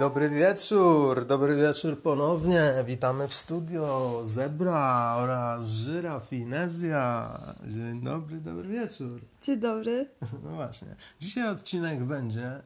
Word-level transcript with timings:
Dobry 0.00 0.30
wieczór, 0.30 1.26
dobry 1.26 1.56
wieczór 1.56 2.02
ponownie. 2.02 2.62
Witamy 2.86 3.28
w 3.28 3.34
studio 3.34 4.22
Zebra 4.24 5.16
oraz 5.16 5.66
Żyraf 5.66 6.32
i 6.32 6.46
Nezja. 6.46 7.38
Dzień 7.66 8.00
dobry, 8.02 8.40
dobry 8.40 8.68
wieczór. 8.68 9.20
Dzień 9.42 9.58
dobry. 9.58 10.08
No 10.42 10.50
właśnie. 10.50 10.88
Dzisiaj 11.20 11.48
odcinek 11.48 12.04
będzie 12.04 12.62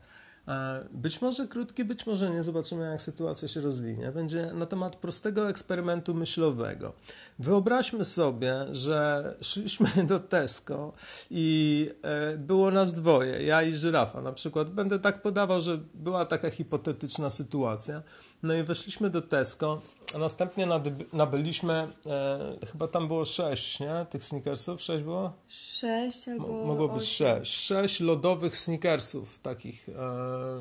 być 0.92 1.22
może 1.22 1.48
krótki, 1.48 1.84
być 1.84 2.06
może 2.06 2.30
nie. 2.30 2.42
Zobaczymy, 2.42 2.90
jak 2.90 3.02
sytuacja 3.02 3.48
się 3.48 3.60
rozwinie. 3.60 4.12
Będzie 4.12 4.50
na 4.54 4.66
temat 4.66 4.96
prostego 4.96 5.48
eksperymentu 5.48 6.14
myślowego. 6.14 6.92
Wyobraźmy 7.38 8.04
sobie, 8.04 8.54
że 8.72 9.34
szliśmy 9.40 9.88
do 10.08 10.20
Tesco 10.20 10.92
i 11.30 11.90
e, 12.02 12.38
było 12.38 12.70
nas 12.70 12.94
dwoje, 12.94 13.42
ja 13.42 13.62
i 13.62 13.74
żyrafa 13.74 14.20
na 14.20 14.32
przykład. 14.32 14.70
Będę 14.70 14.98
tak 14.98 15.22
podawał, 15.22 15.62
że 15.62 15.78
była 15.94 16.24
taka 16.24 16.50
hipotetyczna 16.50 17.30
sytuacja. 17.30 18.02
No 18.42 18.54
i 18.54 18.62
weszliśmy 18.62 19.10
do 19.10 19.22
Tesco, 19.22 19.82
a 20.14 20.18
następnie 20.18 20.68
nabyliśmy, 21.12 21.72
e, 22.06 22.56
chyba 22.72 22.88
tam 22.88 23.08
było 23.08 23.24
sześć, 23.24 23.80
nie? 23.80 24.06
Tych 24.10 24.24
sneakersów, 24.24 24.82
sześć 24.82 25.02
było? 25.04 25.32
Sześć 25.48 26.28
albo. 26.28 26.48
Mo- 26.48 26.64
Mogło 26.64 26.88
być 26.88 27.08
sześć. 27.08 27.52
Sześć 27.56 28.00
lodowych 28.00 28.56
sneakersów, 28.56 29.38
takich 29.38 29.88
e, 29.88 29.92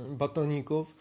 batoników. 0.10 0.96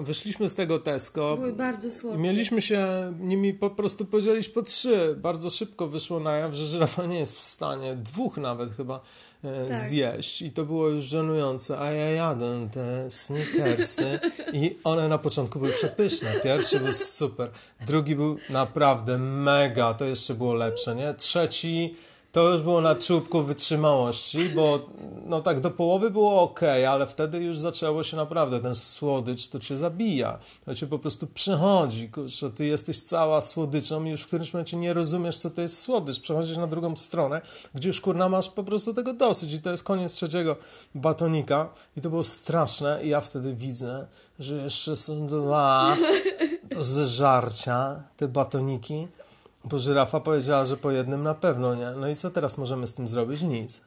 Wyszliśmy 0.00 0.48
z 0.50 0.54
tego 0.54 0.78
Tesco. 0.78 1.36
Były 1.36 1.52
bardzo 1.52 1.90
słodkie. 1.90 2.18
mieliśmy 2.20 2.62
się 2.62 2.86
nimi 3.20 3.54
po 3.54 3.70
prostu 3.70 4.04
podzielić 4.04 4.48
po 4.48 4.62
trzy. 4.62 5.16
Bardzo 5.18 5.50
szybko 5.50 5.88
wyszło 5.88 6.20
na 6.20 6.32
jaw, 6.36 6.54
że 6.54 6.66
żyrafa 6.66 7.06
nie 7.06 7.18
jest 7.18 7.34
w 7.36 7.40
stanie, 7.40 7.94
dwóch 7.94 8.36
nawet 8.36 8.70
chyba, 8.76 9.00
e, 9.44 9.66
Tak. 9.68 9.76
zjeść. 9.76 10.42
I 10.42 10.50
to 10.50 10.64
było 10.64 10.88
już 10.88 11.04
żenujące. 11.04 11.78
A 11.78 11.92
ja 11.92 12.10
jadę 12.10 12.68
te 12.74 13.10
sneakersy 13.10 14.18
i 14.52 14.76
one 14.84 15.08
na 15.08 15.18
początku 15.18 15.58
były 15.58 15.72
przepyszne. 15.72 16.40
Pierwszy 16.42 16.80
był 16.80 16.92
super, 16.92 17.50
drugi 17.86 18.16
był 18.16 18.36
naprawdę 18.50 19.18
mega, 19.18 19.94
to 19.94 20.04
jeszcze 20.04 20.34
było 20.34 20.54
lepsze, 20.54 20.96
nie? 20.96 21.14
Trzeci... 21.14 21.94
To 22.34 22.52
już 22.52 22.62
było 22.62 22.80
na 22.80 22.94
czubku 22.94 23.42
wytrzymałości, 23.42 24.48
bo 24.48 24.78
no 25.26 25.40
tak 25.40 25.60
do 25.60 25.70
połowy 25.70 26.10
było 26.10 26.42
ok, 26.42 26.60
ale 26.88 27.06
wtedy 27.06 27.38
już 27.38 27.58
zaczęło 27.58 28.02
się 28.02 28.16
naprawdę, 28.16 28.60
ten 28.60 28.74
słodycz 28.74 29.48
to 29.48 29.60
cię 29.60 29.76
zabija, 29.76 30.38
to 30.64 30.74
cię 30.74 30.86
po 30.86 30.98
prostu 30.98 31.26
przechodzi, 31.26 32.08
kurczę, 32.08 32.50
ty 32.50 32.64
jesteś 32.64 33.00
cała 33.00 33.40
słodyczą 33.40 34.04
i 34.04 34.10
już 34.10 34.22
w 34.22 34.26
którymś 34.26 34.52
momencie 34.52 34.76
nie 34.76 34.92
rozumiesz, 34.92 35.38
co 35.38 35.50
to 35.50 35.60
jest 35.60 35.80
słodycz, 35.80 36.20
przechodzisz 36.20 36.56
na 36.56 36.66
drugą 36.66 36.96
stronę, 36.96 37.40
gdzie 37.74 37.88
już 37.88 38.00
kurna 38.00 38.28
masz 38.28 38.48
po 38.48 38.64
prostu 38.64 38.94
tego 38.94 39.12
dosyć. 39.12 39.52
I 39.52 39.62
to 39.62 39.70
jest 39.70 39.84
koniec 39.84 40.12
trzeciego 40.12 40.56
batonika. 40.94 41.70
I 41.96 42.00
to 42.00 42.10
było 42.10 42.24
straszne. 42.24 43.00
I 43.02 43.08
ja 43.08 43.20
wtedy 43.20 43.54
widzę, 43.54 44.06
że 44.38 44.56
jeszcze 44.56 44.96
są 44.96 45.26
dwa 45.26 45.96
do 46.70 46.82
zeżarcia, 46.82 48.02
te 48.16 48.28
batoniki, 48.28 49.08
bo 49.64 49.78
żyrafa 49.78 50.20
powiedziała, 50.20 50.64
że 50.64 50.76
po 50.76 50.90
jednym 50.90 51.22
na 51.22 51.34
pewno 51.34 51.74
nie. 51.74 51.90
No 51.90 52.08
i 52.08 52.16
co 52.16 52.30
teraz 52.30 52.58
możemy 52.58 52.86
z 52.86 52.94
tym 52.94 53.08
zrobić? 53.08 53.42
Nic. 53.42 53.80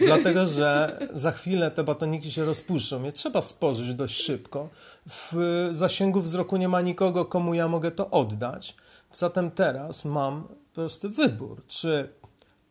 Dlatego, 0.00 0.46
że 0.46 0.98
za 1.12 1.32
chwilę 1.32 1.70
te 1.70 1.84
batoniki 1.84 2.32
się 2.32 2.44
rozpuszczą. 2.44 3.02
Je 3.02 3.12
trzeba 3.12 3.42
spożyć 3.42 3.94
dość 3.94 4.22
szybko. 4.22 4.68
W 5.06 5.68
zasięgu 5.72 6.20
wzroku 6.20 6.56
nie 6.56 6.68
ma 6.68 6.80
nikogo, 6.80 7.24
komu 7.24 7.54
ja 7.54 7.68
mogę 7.68 7.90
to 7.90 8.10
oddać. 8.10 8.76
Zatem 9.12 9.50
teraz 9.50 10.04
mam 10.04 10.42
po 10.42 10.74
prostu 10.74 11.10
wybór, 11.10 11.66
czy 11.66 12.08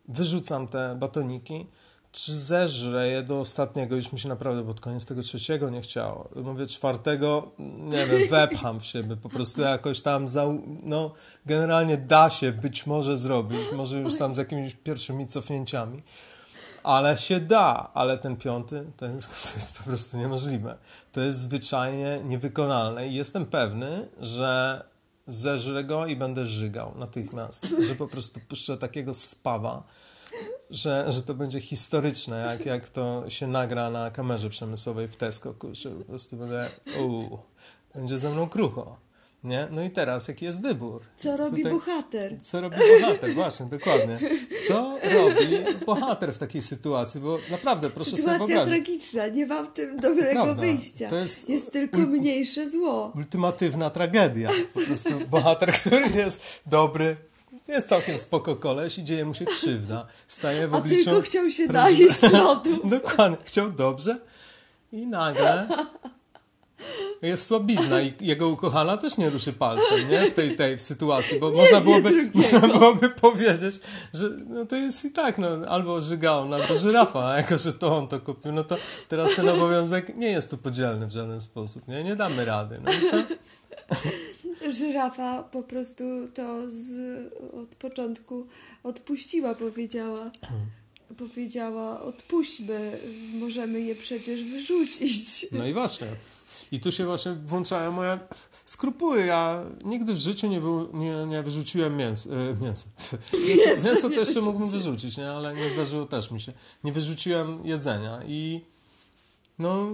wyrzucam 0.08 0.68
te 0.68 0.96
batoniki, 1.00 1.68
czy 2.14 2.36
zeżrę 2.36 3.08
je 3.08 3.24
do 3.24 3.40
ostatniego. 3.40 3.96
Już 3.96 4.14
mi 4.14 4.20
się 4.20 4.30
naprawdę 4.30 4.66
pod 4.66 4.80
koniec 4.80 5.06
tego 5.06 5.22
trzeciego 5.22 5.70
nie 5.70 5.82
chciało. 5.82 6.30
Mówię 6.44 6.68
czwartego, 6.68 7.52
nie 7.60 8.06
wiem, 8.06 8.30
wepcham 8.32 8.80
w 8.80 8.86
siebie, 8.86 9.16
po 9.16 9.30
prostu 9.30 9.62
jakoś 9.62 10.02
tam, 10.02 10.28
za, 10.28 10.46
no 10.84 11.14
generalnie 11.46 11.98
da 11.98 12.30
się 12.30 12.52
być 12.52 12.86
może 12.86 13.18
zrobić, 13.18 13.60
może 13.76 14.00
już 14.00 14.18
tam 14.18 14.34
z 14.34 14.38
jakimiś 14.38 14.76
pierwszymi 14.76 15.28
cofnięciami. 15.28 16.02
Ale 16.84 17.18
się 17.18 17.40
da, 17.40 17.92
ale 17.94 18.18
ten 18.18 18.38
piąty 18.38 18.86
to 18.98 19.06
jest, 19.06 19.30
to 19.52 19.56
jest 19.56 19.78
po 19.78 19.84
prostu 19.84 20.18
niemożliwe. 20.18 20.78
To 21.12 21.22
jest 21.22 21.40
zwyczajnie 21.40 22.22
niewykonalne 22.24 23.08
i 23.08 23.14
jestem 23.14 23.46
pewny, 23.46 24.08
że 24.22 24.84
zeżrę 25.28 25.84
go 25.84 26.06
i 26.06 26.16
będę 26.16 26.46
żygał 26.46 26.94
natychmiast. 26.98 27.68
Że 27.88 27.96
po 27.96 28.08
prostu 28.08 28.40
puszczę 28.40 28.78
takiego 28.78 29.14
spawa, 29.14 29.84
że, 30.74 31.06
że 31.12 31.22
to 31.22 31.34
będzie 31.34 31.60
historyczne, 31.62 32.40
jak, 32.52 32.66
jak 32.66 32.90
to 32.90 33.24
się 33.30 33.48
nagra 33.48 33.90
na 33.90 34.12
kamerze 34.12 34.50
przemysłowej 34.50 35.08
w 35.08 35.16
Tesco. 35.16 35.54
Kurczę, 35.54 35.90
po 35.90 36.06
prostu 36.06 36.38
będę, 36.38 36.70
uu, 37.02 37.40
będzie 37.96 38.18
ze 38.18 38.30
mną 38.30 38.50
krucho. 38.50 38.98
Nie? 39.44 39.68
No 39.72 39.84
i 39.84 39.90
teraz, 39.90 40.28
jaki 40.28 40.46
jest 40.46 40.62
wybór? 40.62 41.02
Co 41.16 41.38
robi 41.38 41.58
Tutaj- 41.58 41.72
bohater? 41.72 42.38
co 42.44 42.62
robi 42.62 42.78
bohater, 43.02 43.34
właśnie, 43.34 43.66
dokładnie. 43.66 44.20
Co 44.68 44.98
robi 45.04 45.86
bohater 45.86 46.34
w 46.34 46.38
takiej 46.38 46.62
sytuacji? 46.62 47.22
Bo 47.22 47.38
naprawdę, 47.52 47.90
proszę 47.90 48.10
sobie 48.10 48.22
Sytuacja 48.22 48.46
wyobrazić. 48.48 48.86
tragiczna, 48.86 49.28
nie 49.28 49.46
ma 49.46 49.64
w 49.64 49.74
tym 49.74 50.00
dobrego 50.00 50.32
Prawda. 50.44 50.54
wyjścia. 50.62 51.10
To 51.10 51.16
jest- 51.16 51.50
jest 51.50 51.72
tylko 51.72 51.98
mniejsze 51.98 52.68
zło. 52.68 53.12
Ultimatywna 53.16 53.90
tragedia. 53.90 54.50
Po 54.74 54.80
prostu 54.80 55.10
bohater, 55.30 55.74
który 55.80 56.10
jest 56.10 56.62
dobry, 56.66 57.16
jest 57.68 57.90
całkiem 57.90 58.18
spoko 58.18 58.56
koleś 58.56 58.98
i 58.98 59.04
dzieje 59.04 59.26
mu 59.26 59.34
się 59.34 59.46
krzywda. 59.46 60.08
Staje 60.28 60.68
w 60.68 60.74
A 60.74 60.78
obliczu... 60.78 61.06
tylko 61.06 61.22
chciał 61.22 61.50
się 61.50 61.68
najeść 61.68 62.22
lodu. 62.32 62.70
Dokładnie, 63.00 63.38
chciał 63.46 63.72
dobrze 63.72 64.20
i 64.92 65.08
nagle 65.08 65.68
jest 67.28 67.46
słabizna 67.46 68.02
i 68.02 68.14
jego 68.22 68.50
ukochana 68.50 68.98
też 68.98 69.18
nie 69.18 69.30
ruszy 69.30 69.54
palcem, 69.54 70.10
nie? 70.10 70.32
W 70.32 70.34
tej, 70.34 70.56
tej 70.56 70.80
sytuacji, 70.80 71.40
bo 71.40 71.52
można 71.52 71.82
byłoby, 71.82 72.10
drugiego. 72.10 72.32
można 72.40 72.60
byłoby 72.60 73.10
powiedzieć, 73.10 73.80
że 74.14 74.30
no 74.50 74.66
to 74.66 74.76
jest 74.76 75.06
i 75.06 75.12
tak, 75.12 75.38
no, 75.38 75.48
albo 75.70 76.02
żygaun, 76.02 76.54
albo 76.54 76.76
żyrafa, 76.76 77.30
a 77.30 77.38
jako, 77.38 77.58
że 77.58 77.74
to 77.74 77.98
on 77.98 78.08
to 78.08 78.20
kupił, 78.20 78.52
no 78.52 78.64
to 78.64 78.78
teraz 79.08 79.36
ten 79.36 79.50
obowiązek 79.50 80.18
nie 80.18 80.28
jest 80.28 80.50
tu 80.50 80.58
podzielny 80.58 81.08
w 81.08 81.12
żaden 81.12 81.42
sposób, 81.42 81.88
nie? 81.88 82.04
Nie 82.04 82.16
damy 82.16 82.46
rady, 82.46 82.80
no 82.84 82.92
i 82.92 83.12
co? 83.12 83.18
Żyrafa 84.72 85.44
po 85.44 85.64
prostu 85.64 86.04
to 86.34 86.70
z, 86.70 86.94
od 87.54 87.76
początku 87.76 88.48
odpuściła, 88.84 89.56
powiedziała. 89.56 90.32
Powiedziała, 91.18 92.02
odpuśćmy, 92.02 93.00
możemy 93.34 93.82
je 93.82 93.96
przecież 93.96 94.44
wyrzucić. 94.44 95.48
No 95.52 95.68
i 95.68 95.74
właśnie. 95.74 96.08
I 96.72 96.80
tu 96.80 96.92
się 96.92 97.06
właśnie 97.06 97.34
włączają 97.34 97.92
moje 97.92 98.20
skrupuły. 98.66 99.26
Ja 99.26 99.66
nigdy 99.86 100.14
w 100.14 100.18
życiu 100.18 100.48
nie, 100.48 100.62
wy, 100.62 100.68
nie, 100.94 101.26
nie 101.26 101.44
wyrzuciłem 101.44 101.98
mięs, 101.98 102.28
e, 102.28 102.56
mięsa. 102.62 102.90
Mięso, 103.48 103.84
mięso 103.84 104.10
to 104.10 104.20
jeszcze 104.20 104.42
mógłbym 104.42 104.70
wyrzucić, 104.70 105.18
nie? 105.18 105.30
ale 105.30 105.56
nie 105.56 105.70
zdarzyło 105.70 106.06
też 106.06 106.32
mi 106.32 106.42
się. 106.42 106.54
Nie 106.84 106.92
wyrzuciłem 106.92 107.60
jedzenia 107.64 108.20
i 108.28 108.62
no 109.60 109.88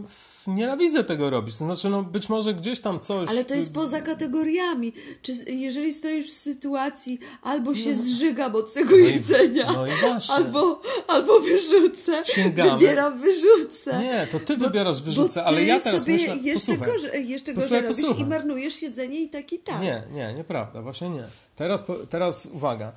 nienawidzę 0.48 1.04
tego 1.04 1.30
robić. 1.30 1.58
To 1.58 1.66
znaczy, 1.66 1.90
no 1.90 2.04
być 2.04 2.30
może 2.30 2.54
gdzieś 2.54 2.80
tam 2.80 3.00
coś... 3.00 3.30
Ale 3.30 3.46
to 3.46 3.54
jest 3.56 3.74
poza 3.74 4.02
kategoriami. 4.02 4.94
Czy 5.22 5.34
jeżeli 5.48 5.94
stoisz 5.94 6.28
w 6.28 6.32
sytuacji, 6.32 7.20
albo 7.42 7.76
się 7.76 7.96
zżygam 7.96 8.56
od 8.56 8.74
tego 8.74 8.92
No 8.92 8.98
i- 8.98 9.04
jedzenia, 9.14 9.72
no 9.74 9.88
i 9.88 9.92
właśnie. 10.02 10.36
albo, 10.36 10.82
albo 11.08 11.40
wyrzucę, 11.40 12.24
Sięgamy. 12.26 12.72
wybieram 12.80 13.20
wyrzucę. 13.20 14.00
Nie, 14.04 14.28
to 14.32 14.40
ty 14.40 14.58
wybierasz 14.58 15.02
wyrzucę, 15.02 15.40
Bo 15.42 15.46
ale 15.48 15.64
ja 15.64 15.80
teraz 15.80 16.02
sobie 16.04 16.14
myślę... 16.14 16.36
jeszcze 16.38 16.72
posłuchaj. 16.72 16.94
gorzej, 16.94 17.30
jeszcze 17.30 17.54
Posłuchaj, 17.54 17.82
gorzej 17.82 17.88
robisz 17.90 18.02
posłuchaj. 18.02 18.24
i 18.26 18.30
marnujesz 18.30 18.82
jedzenie 18.82 19.22
i 19.22 19.30
tak 19.30 19.54
i 19.54 19.60
tak. 19.60 19.82
Nie, 19.82 20.04
nie, 20.12 20.34
nieprawda, 20.34 20.82
właśnie 20.82 21.10
nie. 21.10 21.24
Teraz, 21.60 21.84
teraz 22.10 22.46
uwaga, 22.46 22.92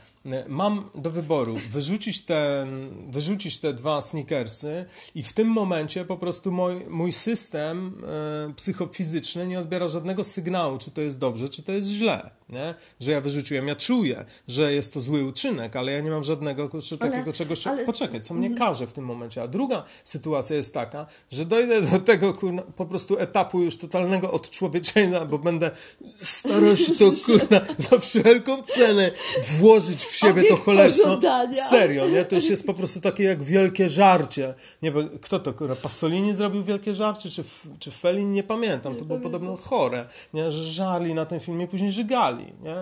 mam 0.49 0.91
do 0.95 1.11
wyboru 1.11 1.57
wyrzucić, 1.71 2.25
ten, 2.25 2.89
wyrzucić 3.11 3.59
te 3.59 3.75
dwa 3.75 4.03
sneakersy 4.03 4.85
i 5.15 5.23
w 5.23 5.33
tym 5.33 5.49
momencie 5.49 6.05
po 6.05 6.17
prostu 6.17 6.53
mój, 6.53 6.75
mój 6.89 7.13
system 7.13 8.03
e, 8.49 8.53
psychofizyczny 8.55 9.47
nie 9.47 9.59
odbiera 9.59 9.89
żadnego 9.89 10.25
sygnału, 10.25 10.79
czy 10.79 10.91
to 10.91 11.01
jest 11.01 11.19
dobrze, 11.19 11.49
czy 11.49 11.63
to 11.63 11.73
jest 11.73 11.89
źle, 11.89 12.31
nie? 12.53 12.75
Że 13.01 13.13
ja 13.13 13.21
wyrzuciłem, 13.21 13.69
ja 13.69 13.77
czuję, 13.77 14.25
że 14.49 14.73
jest 14.73 14.95
to 14.95 15.01
zły 15.01 15.25
uczynek, 15.25 15.77
ale 15.77 15.93
ja 15.93 16.01
nie 16.01 16.11
mam 16.11 16.25
żadnego 16.25 16.69
kurczę, 16.69 16.97
Ale- 17.01 17.11
takiego 17.11 17.33
czegoś, 17.33 17.67
ale- 17.67 17.85
poczekaj, 17.85 18.21
co 18.23 18.35
mnie 18.35 18.55
każe 18.55 18.87
w 18.87 18.93
tym 18.93 19.05
momencie. 19.05 19.43
A 19.43 19.49
druga 19.49 19.85
sytuacja 20.05 20.57
jest 20.57 20.75
taka, 20.75 21.07
że 21.31 21.45
dojdę 21.45 21.83
do 21.83 21.99
tego 21.99 22.35
kurna, 22.35 22.63
po 22.77 22.87
prostu 22.87 23.19
etapu 23.19 23.61
już 23.63 23.77
totalnego 23.77 24.31
odczłowieczenia, 24.31 25.25
bo 25.25 25.39
będę 25.39 25.71
starał 26.23 26.77
się 26.77 26.93
to 26.95 27.05
kurna 27.27 27.61
za 27.91 27.99
wszelką 27.99 28.63
cenę 28.63 29.11
włożyć 29.59 30.03
w 30.05 30.15
siebie 30.17 30.43
to 30.43 30.49
Obiekt 30.49 30.65
cholerstwo. 30.65 31.05
pożądania. 31.05 31.69
Serio, 31.71 32.09
nie? 32.09 32.25
To 32.25 32.35
już 32.35 32.51
jest 32.51 32.67
po 32.67 32.75
prostu 32.75 33.01
takie 33.01 33.25
jak 33.25 33.43
wielkie 33.43 33.89
żarcie. 33.89 34.55
Nie 34.83 34.93
wiem, 34.93 35.09
kto 35.23 35.39
to 35.39 35.53
kurwa, 35.53 35.77
Pasolini 35.77 36.35
zrobił 36.35 36.65
wielkie 36.65 36.95
żarcie, 36.95 37.31
czy, 37.31 37.45
czy 37.79 37.91
Felin, 37.91 38.33
nie 38.33 38.43
pamiętam. 38.43 38.97
To 38.97 39.05
było 39.05 39.19
podobno 39.19 39.57
chore, 39.57 40.05
nie? 40.35 40.51
Że 40.53 40.65
żarli 40.65 41.15
na 41.15 41.27
tym 41.27 41.41
filmie, 41.41 41.67
później 41.67 41.91
żygali, 41.93 42.42
nie? 42.63 42.75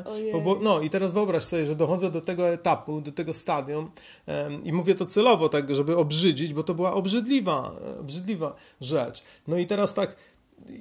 No 0.62 0.80
i 0.80 0.90
teraz 0.90 1.12
wyobraź 1.12 1.44
sobie, 1.44 1.66
że 1.66 1.76
dochodzę 1.76 2.10
do 2.10 2.20
tego 2.20 2.48
etapu, 2.48 3.00
do 3.00 3.12
tego 3.12 3.34
stadium 3.34 3.90
em, 4.26 4.64
i 4.64 4.72
mówię 4.72 4.94
to 4.94 5.06
celowo 5.06 5.48
tak, 5.48 5.74
żeby 5.74 5.96
obrzydzić, 5.96 6.54
bo 6.54 6.62
to 6.62 6.74
była 6.74 6.92
obrzydliwa, 6.94 7.72
e, 7.96 8.00
obrzydliwa 8.00 8.54
rzecz. 8.80 9.22
No 9.48 9.56
i 9.58 9.66
teraz 9.66 9.94
tak 9.94 10.16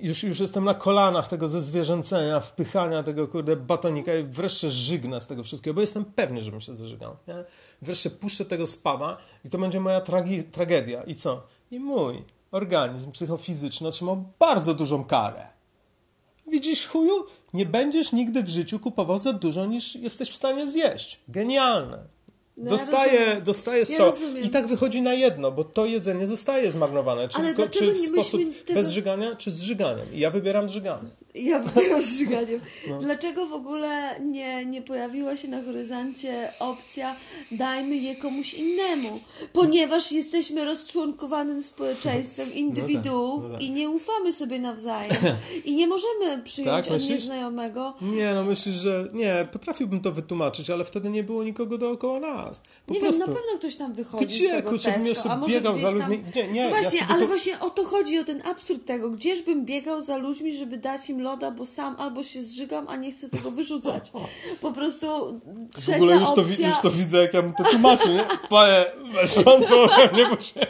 już, 0.02 0.24
już 0.24 0.40
jestem 0.40 0.64
na 0.64 0.74
kolanach 0.74 1.28
tego 1.28 1.48
ze 1.48 1.62
zwierzęcenia, 1.62 2.40
wpychania 2.40 3.04
tego 3.04 3.28
kurde 3.28 3.56
batonika 3.56 4.16
i 4.16 4.24
wreszcie 4.24 4.70
żygnę 4.70 5.22
z 5.22 5.26
tego 5.28 5.44
wszystkiego, 5.44 5.74
bo 5.74 5.82
jestem 5.82 6.06
pewny, 6.06 6.42
żebym 6.42 6.62
się 6.62 6.76
zażygał. 6.76 7.16
Nie? 7.28 7.44
Wreszcie 7.82 8.10
puszczę 8.10 8.46
tego 8.46 8.66
spada 8.66 9.18
i 9.46 9.50
to 9.50 9.58
będzie 9.58 9.80
moja 9.80 10.02
tragi- 10.02 10.44
tragedia. 10.52 11.04
I 11.04 11.16
co? 11.16 11.44
I 11.72 11.80
mój 11.80 12.24
organizm 12.52 13.12
psychofizyczny 13.12 13.88
otrzymał 13.88 14.24
bardzo 14.40 14.74
dużą 14.74 15.04
karę. 15.04 15.48
Widzisz, 16.50 16.88
chuju? 16.88 17.26
Nie 17.54 17.66
będziesz 17.66 18.12
nigdy 18.12 18.44
w 18.44 18.50
życiu 18.50 18.80
kupował 18.80 19.20
za 19.20 19.34
dużo, 19.34 19.66
niż 19.66 19.96
jesteś 19.96 20.30
w 20.30 20.36
stanie 20.36 20.68
zjeść. 20.68 21.20
Genialne. 21.28 21.98
No 22.58 22.66
ja 22.66 22.70
dostaje, 22.70 23.20
rozumiem. 23.20 23.44
dostaje 23.44 23.84
Ja 23.90 23.98
rozumiem. 23.98 24.44
I 24.44 24.50
tak 24.50 24.68
wychodzi 24.68 25.02
na 25.02 25.14
jedno, 25.14 25.52
bo 25.52 25.64
to 25.64 25.86
jedzenie 25.86 26.28
zostaje 26.28 26.72
zmarnowane. 26.72 27.30
Czy, 27.30 27.38
Ale 27.38 27.54
tylko, 27.54 27.70
czy 27.72 27.92
w 27.92 28.02
sposób 28.02 28.42
tego- 28.66 28.80
bez 28.80 28.92
żygania, 28.92 29.36
czy 29.36 29.52
z 29.52 29.62
żyganiem. 29.62 30.14
I 30.14 30.20
ja 30.20 30.32
wybieram 30.32 30.70
żyganie. 30.70 31.10
Ja 31.36 31.60
wybieram 31.60 32.02
z 32.02 32.18
żyganiem. 32.18 32.60
No. 32.90 33.00
Dlaczego 33.00 33.46
w 33.46 33.54
ogóle 33.54 34.20
nie, 34.20 34.66
nie 34.66 34.82
pojawiła 34.82 35.36
się 35.36 35.48
na 35.48 35.64
horyzoncie 35.64 36.54
opcja 36.60 37.16
dajmy 37.52 37.98
je 37.98 38.16
komuś 38.16 38.54
innemu? 38.54 39.20
Ponieważ 39.54 40.12
jesteśmy 40.12 40.66
rozczłonkowanym 40.66 41.64
społeczeństwem 41.64 42.54
indywiduów 42.54 43.44
no 43.44 43.50
tak. 43.50 43.62
i 43.62 43.72
nie 43.72 43.90
ufamy 43.90 44.34
sobie 44.34 44.60
nawzajem. 44.60 45.12
I 45.66 45.76
nie 45.76 45.88
możemy 45.88 46.44
przyjąć 46.44 46.88
Tak, 46.88 46.96
od 46.96 47.10
nieznajomego. 47.10 47.94
Nie, 48.02 48.34
no 48.34 48.44
myślisz, 48.44 48.76
że 48.76 49.08
nie, 49.14 49.48
potrafiłbym 49.52 50.02
to 50.02 50.12
wytłumaczyć, 50.12 50.70
ale 50.70 50.86
wtedy 50.86 51.10
nie 51.10 51.24
było 51.24 51.44
nikogo 51.44 51.78
dookoła 51.78 52.20
nas. 52.20 52.62
Po 52.86 52.94
nie 52.94 53.00
prostu. 53.00 53.20
wiem, 53.20 53.30
na 53.30 53.36
pewno 53.36 53.58
ktoś 53.58 53.76
tam 53.76 53.94
wychodzi 53.94 54.26
Gdzie, 54.26 54.48
z 54.48 54.52
tego 54.52 54.70
kurczę, 54.70 54.92
bym 54.98 55.08
jeszcze 55.08 55.30
a 55.30 55.38
może 55.38 55.56
biegał 55.56 55.76
za 55.76 55.88
tam... 55.88 55.98
ludźmi? 55.98 56.24
Nie, 56.36 56.48
nie, 56.48 56.64
no 56.64 56.70
ja 56.70 56.70
właśnie, 56.70 57.00
sobie 57.00 57.12
ale 57.12 57.22
to- 57.22 57.28
właśnie 57.28 57.60
o 57.60 57.70
to 57.70 57.86
chodzi, 57.86 58.20
o 58.20 58.24
ten 58.24 58.42
absurd 58.46 58.86
tego. 58.86 59.10
Gdzieżbym 59.10 59.66
biegał 59.66 60.02
za 60.02 60.18
ludźmi, 60.18 60.54
żeby 60.54 60.78
dać 60.78 61.10
im 61.10 61.19
loda, 61.20 61.52
bo 61.52 61.66
sam 61.66 61.96
albo 62.00 62.24
się 62.24 62.42
zżygam, 62.42 62.86
a 62.90 62.96
nie 62.96 63.12
chcę 63.12 63.30
tego 63.30 63.52
wyrzucać. 63.52 64.12
Po 64.62 64.72
prostu 64.72 65.40
trzecia 65.76 65.92
W 66.00 66.02
ogóle 66.02 66.16
już 66.16 66.30
to, 66.30 66.44
wi- 66.46 66.52
opcja... 66.54 66.68
już 66.68 66.80
to 66.80 66.92
widzę, 66.92 67.18
jak 67.22 67.34
ja 67.34 67.42
bym 67.42 67.54
to 67.54 67.64
tłumaczył, 67.64 68.14
nie? 68.14 68.24
Panie, 68.50 68.86
weź 69.14 69.34
pan 69.34 69.64
to 69.64 69.88
bo 70.14 70.42
się 70.42 70.68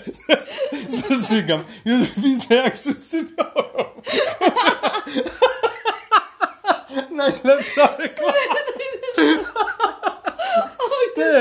zażygam. 1.09 1.63
Już 1.85 2.09
widzę, 2.09 2.55
jak 2.55 2.79
wszyscy 2.79 3.23
biorą. 3.23 3.83
Najlepsza 7.11 7.95
reklama. 7.97 8.33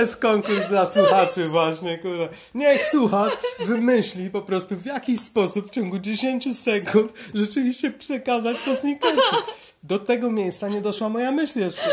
Jest 0.01 0.17
konkurs 0.17 0.65
dla 0.69 0.87
słuchaczy 0.87 1.49
właśnie, 1.49 1.99
kurwa. 1.99 2.29
Niech 2.55 2.87
słuchacz 2.87 3.33
wymyśli 3.59 4.31
po 4.31 4.43
prostu 4.43 4.77
w 4.77 4.87
jakiś 4.87 5.21
sposób 5.21 5.67
w 5.67 5.71
ciągu 5.71 5.99
10 5.99 6.59
sekund 6.59 7.13
rzeczywiście 7.35 7.91
przekazać 7.91 8.57
to 8.63 8.77
sneakersy. 8.77 9.37
Do 9.83 9.99
tego 9.99 10.31
miejsca 10.31 10.69
nie 10.69 10.81
doszła 10.81 11.09
moja 11.09 11.33
myśl 11.33 11.59
jeszcze. 11.61 11.91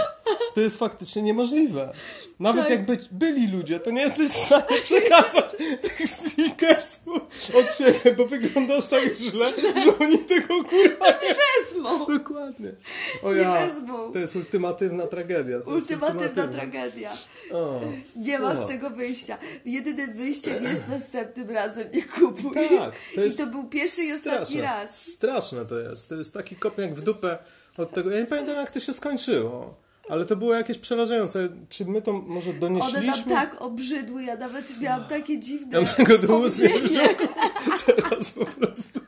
To 0.55 0.61
jest 0.61 0.77
faktycznie 0.79 1.21
niemożliwe. 1.21 1.93
Nawet 2.39 2.61
Tak. 2.63 2.69
jak 2.71 2.85
by, 2.85 2.99
byli 3.11 3.47
ludzie, 3.47 3.79
to 3.79 3.91
nie 3.91 4.01
jesteś 4.01 4.27
w 4.27 4.45
stanie 4.45 4.81
przekazać 4.83 5.45
tych 5.81 6.09
sneakersów 6.09 7.17
od 7.55 7.75
siebie, 7.77 8.15
bo 8.17 8.25
wyglądasz 8.25 8.87
tak 8.87 9.01
źle, 9.19 9.45
że 9.83 9.97
oni 9.99 10.17
tego 10.19 10.47
kurwa 10.63 11.05
nie 11.07 11.35
wezmą. 11.63 12.05
Dokładnie. 12.07 12.71
O 13.23 13.33
Nie 13.33 13.41
ja, 13.41 13.67
wezmą. 13.67 14.11
to 14.13 14.19
jest 14.19 14.35
ultimatywna 14.35 15.07
tragedia. 15.07 15.59
To 15.61 15.75
jest 15.75 15.91
Ultimatywna 15.91 16.47
tragedia. 16.47 17.11
O, 17.51 17.81
Nie 18.15 18.39
ma 18.39 18.55
z 18.55 18.57
fuck. 18.59 18.67
tego 18.71 18.89
wyjścia. 18.89 19.37
Jedynym 19.65 20.13
wyjściem 20.13 20.63
jest 20.63 20.87
następnym 20.87 21.49
razem 21.49 21.87
nie 21.93 22.03
kupuj. 22.03 22.55
Tak, 22.77 22.91
to 23.15 23.21
jest 23.21 23.39
I 23.39 23.43
to 23.43 23.47
był 23.47 23.63
pierwszy 23.69 24.01
i 24.03 24.13
ostatni 24.13 24.61
raz. 24.61 25.07
Straszne 25.07 25.65
to 25.65 25.79
jest. 25.79 26.09
To 26.09 26.15
jest 26.15 26.33
taki 26.33 26.55
kopniak 26.55 26.93
w 26.95 27.01
dupę 27.01 27.37
od 27.77 27.91
tego. 27.91 28.11
Ja 28.11 28.19
nie 28.19 28.25
pamiętam, 28.25 28.55
jak 28.55 28.71
to 28.71 28.79
się 28.79 28.93
skończyło. 28.93 29.85
Ale 30.09 30.25
to 30.25 30.35
było 30.35 30.53
jakieś 30.53 30.77
przerażające. 30.77 31.49
Czy 31.69 31.85
my 31.85 32.01
to 32.01 32.13
może 32.13 32.49
One 32.49 32.59
donieśliśmy? 32.59 33.05
nam 33.05 33.23
tak 33.23 33.61
obrzydły, 33.61 34.23
ja 34.23 34.35
nawet 34.35 34.79
miałam 34.81 35.03
takie 35.03 35.39
dziwne 35.39 35.67
Ja 35.71 35.85
bym 35.85 36.05
tego 36.05 36.17
do 36.17 36.41
wziął. 36.41 36.71
Teraz 37.85 38.31
po 38.31 38.45
prostu. 38.45 38.99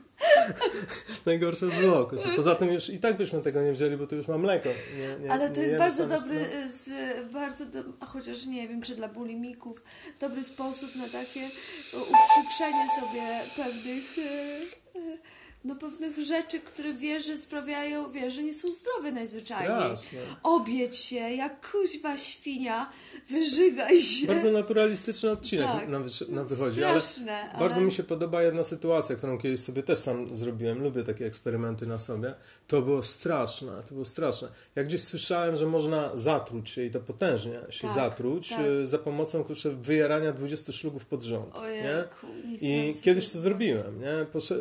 Najgorsze 1.26 1.66
było. 1.66 2.10
Poza 2.36 2.54
tym 2.54 2.68
już 2.68 2.90
i 2.90 2.98
tak 2.98 3.16
byśmy 3.16 3.42
tego 3.42 3.62
nie 3.62 3.72
wzięli, 3.72 3.96
bo 3.96 4.06
tu 4.06 4.16
już 4.16 4.28
mam 4.28 4.40
mleko. 4.40 4.68
Nie, 4.98 5.24
nie, 5.24 5.32
Ale 5.32 5.50
to 5.50 5.60
jest 5.60 5.76
bardzo 5.76 6.06
dobry, 6.06 6.34
no. 6.34 6.66
y, 6.66 6.70
z, 6.70 6.90
bardzo 7.32 7.66
do, 7.66 7.82
chociaż 8.06 8.46
nie 8.46 8.68
wiem, 8.68 8.82
czy 8.82 8.94
dla 8.94 9.08
bulimików, 9.08 9.82
dobry 10.20 10.44
sposób 10.44 10.96
na 10.96 11.08
takie 11.08 11.40
y, 11.40 11.50
uprzykrzenie 11.96 12.86
sobie 13.00 13.40
pewnych, 13.56 14.18
y, 14.18 15.18
no 15.64 15.76
pewnych 15.76 16.18
rzeczy, 16.18 16.60
które 16.60 16.92
wiesz, 16.92 17.26
że 17.26 17.36
sprawiają, 17.36 18.10
wiesz, 18.10 18.34
że 18.34 18.42
nie 18.42 18.54
są 18.54 18.68
zdrowe 18.72 19.12
najzwyczajniej. 19.12 19.68
Strasznie. 19.68 20.18
Obieć 20.42 20.96
się, 20.96 21.16
jak 21.16 21.70
kuźwa 21.72 22.16
świnia, 22.16 22.90
wyżygaj 23.30 24.02
się. 24.02 24.26
Bardzo 24.26 24.50
naturalistyczny 24.50 25.30
odcinek 25.30 25.66
Tak. 25.66 25.88
nam, 25.88 26.04
nam 26.28 26.46
wychodzi, 26.46 26.84
ale 26.84 27.00
Straszne, 27.00 27.50
ale- 27.50 27.58
bardzo 27.60 27.80
mi 27.80 27.92
się 27.92 28.02
podoba 28.02 28.42
jedna 28.42 28.64
sytuacja, 28.64 29.16
którą 29.16 29.38
kiedyś 29.38 29.60
sobie 29.60 29.82
też 29.82 29.98
sam 29.98 30.34
zrobiłem. 30.34 30.82
Lubię 30.82 31.02
takie 31.04 31.26
eksperymenty 31.26 31.86
na 31.86 31.98
sobie. 31.98 32.34
To 32.66 32.82
było 32.82 33.02
straszne, 33.02 33.82
to 33.82 33.92
było 33.92 34.04
straszne. 34.04 34.48
Jak 34.76 34.86
gdzieś 34.86 35.02
słyszałem, 35.02 35.56
że 35.56 35.66
można 35.66 36.16
zatruć 36.16 36.70
się 36.70 36.84
i 36.84 36.90
to 36.90 37.00
potężnie 37.00 37.60
się 37.70 37.86
Tak, 37.86 37.96
zatruć 37.96 38.48
tak. 38.48 38.60
e, 38.60 38.86
za 38.86 38.98
pomocą 38.98 39.44
kurczę, 39.44 39.70
wyjarania 39.70 40.32
20 40.32 40.72
szlugów 40.72 41.06
pod 41.06 41.22
rząd. 41.22 41.56
Ojejku, 41.56 42.26
nie 42.62 42.90
I 42.90 42.94
kiedyś 42.94 43.30
to 43.30 43.38
zrobiłem, 43.38 44.00
nie? 44.00 44.26
Posze- 44.32 44.54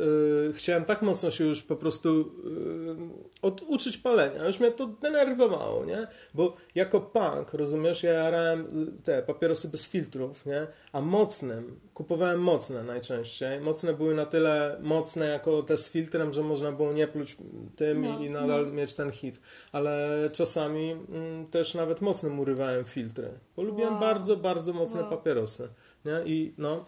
e, 0.50 0.54
chciałem 0.54 0.86
tak 0.88 1.02
mocno 1.02 1.32
się 1.32 1.46
już 1.46 1.64
po 1.64 1.76
prostu 1.76 2.10
e, 2.12 3.48
oduczyć 3.48 3.98
palenia. 3.98 4.48
Już 4.48 4.60
mnie 4.60 4.72
to 4.72 4.88
denerwowało, 4.88 5.86
nie? 5.86 6.08
Bo 6.34 6.56
jako 6.76 7.02
punk, 7.02 7.54
rozumiesz, 7.54 8.04
ja 8.04 8.12
jarałem 8.14 8.60
y, 9.00 9.02
te 9.02 9.24
papierosy 9.24 9.68
bez 9.68 9.90
filtrów, 9.90 10.46
nie? 10.46 10.68
A 10.92 11.02
mocnym, 11.02 11.80
kupowałem 11.94 12.40
mocne 12.40 12.84
najczęściej. 12.84 13.60
Mocne 13.62 13.94
były 13.94 14.16
na 14.16 14.26
tyle 14.26 14.78
mocne 14.82 15.26
jako 15.28 15.64
te 15.64 15.78
z 15.78 15.90
filtrem, 15.90 16.34
że 16.34 16.42
można 16.44 16.72
było 16.72 16.94
nie 16.94 17.08
pluć 17.08 17.38
tym 17.76 18.02
No, 18.02 18.20
i, 18.20 18.26
i 18.26 18.30
nadal 18.30 18.72
mieć 18.72 18.94
ten 18.96 19.12
hit. 19.12 19.40
Ale 19.72 20.10
czasami 20.34 20.92
mm, 20.92 21.48
też 21.48 21.74
nawet 21.74 22.02
mocnym 22.02 22.40
urywałem 22.40 22.86
filtry. 22.86 23.30
Bo 23.56 23.64
lubiłem 23.64 23.92
Wow. 23.92 24.00
bardzo, 24.02 24.38
bardzo 24.38 24.74
mocne 24.74 25.02
Wow. 25.02 25.10
papierosy, 25.10 25.68
nie? 26.06 26.22
I 26.26 26.54
no... 26.58 26.86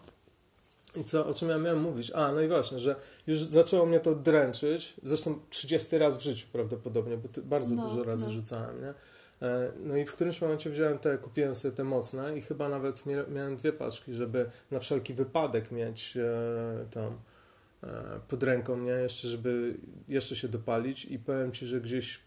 I 0.96 1.04
co, 1.04 1.26
o 1.26 1.34
czym 1.34 1.48
ja 1.48 1.58
miałem 1.58 1.80
mówić? 1.80 2.10
A, 2.14 2.32
no 2.32 2.40
i 2.40 2.48
właśnie, 2.48 2.78
że 2.78 2.96
już 3.26 3.38
zaczęło 3.38 3.86
mnie 3.86 4.00
to 4.00 4.14
dręczyć. 4.14 4.94
Zresztą 5.02 5.40
30 5.50 5.98
raz 5.98 6.18
w 6.18 6.22
życiu 6.22 6.46
prawdopodobnie, 6.52 7.16
bo 7.16 7.28
bardzo 7.42 7.74
No, 7.74 7.88
dużo 7.88 8.02
razy 8.02 8.26
no. 8.26 8.32
rzucałem, 8.32 8.80
nie? 8.82 8.94
E, 9.48 9.72
No 9.80 9.96
i 9.96 10.06
w 10.06 10.12
którymś 10.12 10.40
momencie 10.40 10.70
wziąłem 10.70 10.98
te, 10.98 11.18
kupiłem 11.18 11.54
sobie 11.54 11.76
te 11.76 11.84
mocne 11.84 12.38
i 12.38 12.40
chyba 12.42 12.68
nawet 12.68 12.96
mia- 13.06 13.30
miałem 13.30 13.56
dwie 13.56 13.72
paczki, 13.72 14.14
żeby 14.14 14.50
na 14.70 14.80
wszelki 14.80 15.14
wypadek 15.14 15.70
mieć 15.70 16.16
e, 16.16 16.86
tam 16.90 17.18
e, 17.82 18.20
pod 18.28 18.42
ręką, 18.42 18.76
nie? 18.76 18.90
Jeszcze, 18.92 19.28
żeby 19.28 19.74
jeszcze 20.08 20.36
się 20.36 20.48
dopalić 20.48 21.04
i 21.04 21.18
powiem 21.18 21.52
Ci, 21.52 21.66
że 21.66 21.80
gdzieś 21.80 22.20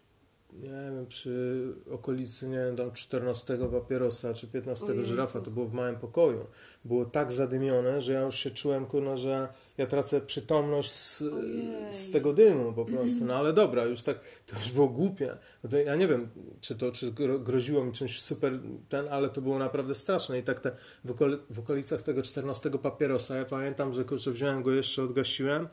nie 0.54 0.68
wiem, 0.68 1.06
przy 1.08 1.62
okolicy, 1.90 2.48
nie 2.48 2.56
wiem, 2.56 2.76
tam 2.76 2.92
14 2.92 3.58
papierosa 3.72 4.34
czy 4.34 4.46
15 4.46 4.86
Ojejku. 4.86 5.04
żyrafa, 5.06 5.40
to 5.40 5.50
było 5.50 5.66
w 5.66 5.72
małym 5.72 5.96
pokoju. 5.96 6.46
Było 6.84 7.04
tak 7.04 7.32
zadymione, 7.32 8.00
że 8.00 8.12
ja 8.12 8.20
już 8.20 8.34
się 8.34 8.50
czułem, 8.50 8.86
kurno, 8.86 9.16
że 9.16 9.48
ja 9.78 9.86
tracę 9.86 10.20
przytomność 10.20 10.92
z, 10.92 11.22
Ojej. 11.22 11.94
z 11.94 12.10
tego 12.10 12.32
dymu 12.32 12.72
po 12.72 12.84
prostu. 12.84 13.24
No 13.24 13.34
ale 13.34 13.52
dobra, 13.52 13.84
już 13.84 14.02
tak, 14.02 14.20
to 14.46 14.56
już 14.56 14.72
było 14.72 14.88
głupie. 14.88 15.36
No 15.64 15.78
ja 15.78 15.96
nie 15.96 16.08
wiem, 16.08 16.28
czy 16.60 16.74
to 16.74 16.92
czy 16.92 17.12
gro- 17.12 17.42
groziło 17.42 17.84
mi 17.84 17.92
czymś 17.92 18.22
super 18.22 18.58
ten, 18.88 19.08
ale 19.08 19.28
to 19.28 19.40
było 19.40 19.58
naprawdę 19.58 19.94
straszne. 19.94 20.38
I 20.38 20.42
tak 20.42 20.60
te, 20.60 20.70
w, 21.04 21.10
okoli, 21.10 21.36
w 21.50 21.58
okolicach 21.58 22.02
tego 22.02 22.22
14 22.22 22.70
papierosa, 22.70 23.36
ja 23.36 23.44
pamiętam, 23.44 23.94
że 23.94 24.04
kurczę, 24.04 24.30
wziąłem 24.30 24.62
go 24.62 24.70
jeszcze, 24.72 25.02
odgasiłem 25.02 25.68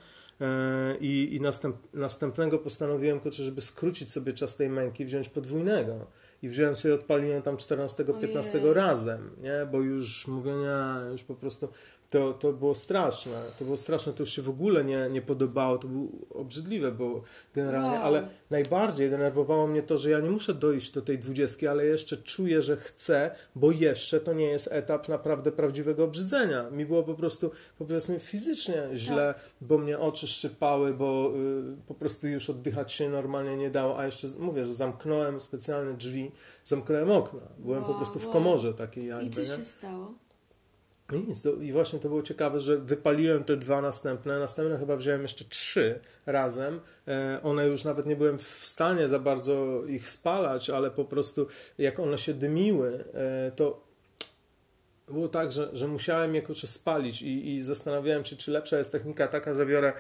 i, 1.01 1.36
i 1.36 1.41
następ, 1.41 1.77
następnego 1.93 2.60
postanowiłem, 2.60 3.19
kurczę, 3.19 3.43
żeby 3.43 3.62
skrócić 3.62 4.12
sobie 4.12 4.33
czas 4.33 4.55
tej 4.55 4.69
męki, 4.69 5.05
wziąć 5.05 5.29
podwójnego. 5.29 6.07
I 6.41 6.50
wziąłem 6.50 6.75
sobie, 6.75 6.93
odpaliłem 6.93 7.41
tam 7.41 7.57
14-15 7.57 8.62
Ojej. 8.62 8.74
razem, 8.74 9.29
nie? 9.41 9.67
Bo 9.71 9.79
już 9.81 10.27
mówię, 10.27 10.51
nie, 10.51 11.12
już 11.12 11.24
po 11.24 11.36
prostu 11.36 11.69
to, 12.12 12.34
to 12.34 12.53
było 12.53 12.75
straszne. 12.75 13.41
To 13.60 13.65
było 13.65 13.77
straszne, 13.77 14.13
to 14.13 14.24
już 14.24 14.32
się 14.32 14.41
w 14.41 14.50
ogóle 14.50 14.84
nie, 14.84 15.10
nie 15.12 15.22
podobało, 15.22 15.77
to 15.77 15.88
było 15.88 16.08
obrzydliwe, 16.34 16.91
bo 16.91 17.22
generalnie, 17.53 17.98
Wow. 17.98 18.06
ale 18.06 18.27
najbardziej 18.50 19.10
denerwowało 19.10 19.68
mnie 19.68 19.84
to, 19.84 19.98
że 19.98 20.10
ja 20.10 20.20
nie 20.20 20.30
muszę 20.30 20.53
dojść 20.53 20.91
do 20.91 21.01
tej 21.01 21.20
dwudziestki, 21.20 21.68
ale 21.68 21.86
jeszcze 21.86 22.18
czuję, 22.18 22.62
że 22.62 22.77
chcę, 22.77 23.36
bo 23.56 23.72
jeszcze 23.72 24.20
to 24.20 24.34
nie 24.34 24.46
jest 24.46 24.68
etap 24.72 25.10
naprawdę 25.10 25.51
prawdziwego 25.51 26.03
obrzydzenia. 26.03 26.70
Mi 26.70 26.86
było 26.86 27.03
po 27.03 27.15
prostu, 27.15 27.51
powiedzmy, 27.77 28.20
fizycznie 28.20 28.84
źle, 28.94 29.34
bo 29.62 29.77
mnie 29.77 30.00
oczy 30.00 30.27
szczypały, 30.27 30.94
bo 30.94 31.32
y, 31.36 31.86
po 31.88 31.94
prostu 31.94 32.27
już 32.27 32.50
oddychać 32.50 32.91
się 32.94 33.10
normalnie 33.10 33.58
nie 33.58 33.70
dało, 33.70 34.00
a 34.00 34.06
jeszcze 34.06 34.27
mówię, 34.39 34.65
że 34.65 34.74
zamknąłem 34.74 35.41
specjalne 35.41 35.94
drzwi, 35.94 36.32
zamknąłem 36.63 37.12
okna. 37.12 37.39
Byłem 37.58 37.84
po 37.84 37.89
Wow, 37.89 37.98
prostu 37.98 38.20
w 38.20 38.30
komorze 38.30 38.74
takiej 38.74 39.03
I 39.03 39.08
jakby, 39.08 39.30
co 39.30 39.41
nie? 39.41 39.48
się 39.48 39.63
stało? 41.12 41.30
Nic. 41.30 41.41
To, 41.41 41.50
I 41.50 41.72
właśnie 41.72 42.00
to 42.00 42.10
było 42.10 42.24
ciekawe, 42.24 42.62
że 42.62 42.77
wypaliłem 42.77 43.44
te 43.44 43.58
dwa 43.58 43.82
następne. 43.82 44.39
Następne 44.39 44.77
chyba 44.77 44.98
wziąłem 44.98 45.22
jeszcze 45.22 45.46
trzy 45.46 46.00
razem. 46.25 46.82
E, 47.08 47.39
one 47.44 47.68
już 47.68 47.84
nawet 47.84 48.06
nie 48.06 48.15
byłem 48.15 48.38
w 48.38 48.62
stanie 48.63 49.08
za 49.08 49.20
bardzo 49.20 49.84
ich 49.88 50.10
spalać, 50.10 50.70
ale 50.70 50.91
po 50.91 51.06
prostu 51.06 51.48
jak 51.77 52.00
one 52.00 52.18
się 52.18 52.34
dymiły, 52.34 53.03
e, 53.13 53.51
to 53.56 53.91
było 55.08 55.27
tak, 55.27 55.51
że, 55.51 55.70
że 55.74 55.88
musiałem 55.88 56.36
je 56.36 56.41
kurczę 56.41 56.68
spalić 56.68 57.22
i, 57.22 57.56
i 57.56 57.63
zastanawiałem 57.63 58.25
się, 58.25 58.36
czy 58.36 58.51
lepsza 58.51 58.77
jest 58.77 58.91
technika 58.91 59.27
taka, 59.27 59.53
że 59.53 59.65
biorę 59.65 59.94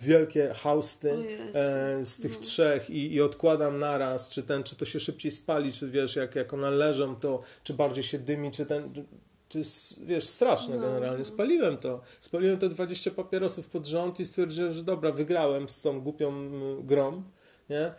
wielkie 0.00 0.54
hausty 0.54 1.12
e, 1.54 2.04
z 2.04 2.20
tych 2.20 2.34
no. 2.34 2.40
trzech 2.40 2.90
i, 2.90 3.14
i 3.14 3.22
odkładam 3.22 3.78
naraz, 3.78 4.28
czy 4.28 4.42
ten, 4.42 4.62
czy 4.62 4.76
to 4.76 4.84
się 4.84 5.00
szybciej 5.00 5.32
spali, 5.32 5.72
czy 5.72 5.90
wiesz, 5.90 6.16
jak, 6.16 6.34
jak 6.34 6.54
one 6.54 6.70
leżą, 6.70 7.16
to 7.16 7.42
czy 7.62 7.74
bardziej 7.74 8.04
się 8.04 8.18
dymi, 8.18 8.50
czy 8.50 8.66
ten... 8.66 8.92
To 9.56 9.60
jest, 9.60 10.04
wiesz, 10.04 10.24
straszne 10.24 10.76
No, 10.76 10.82
generalnie. 10.82 11.18
no. 11.18 11.24
Spaliłem 11.24 11.76
to. 11.76 12.00
Spaliłem 12.20 12.58
te 12.58 12.68
20 12.68 13.10
papierosów 13.10 13.68
pod 13.68 13.86
rząd 13.86 14.20
i 14.20 14.24
stwierdziłem, 14.24 14.72
że 14.72 14.82
dobra, 14.84 15.12
wygrałem 15.12 15.68
z 15.68 15.80
tą 15.80 16.00
głupią 16.00 16.32
grą, 16.82 17.22
nie? 17.70 17.80
E, 17.80 17.94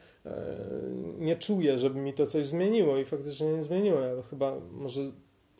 nie 1.20 1.36
czuję, 1.36 1.78
żeby 1.78 2.00
mi 2.00 2.14
to 2.14 2.28
coś 2.28 2.48
zmieniło 2.48 2.98
i 2.98 3.06
faktycznie 3.06 3.48
nie 3.48 3.64
zmieniło. 3.64 4.00
Ja 4.00 4.22
chyba 4.30 4.56
może, 4.72 5.02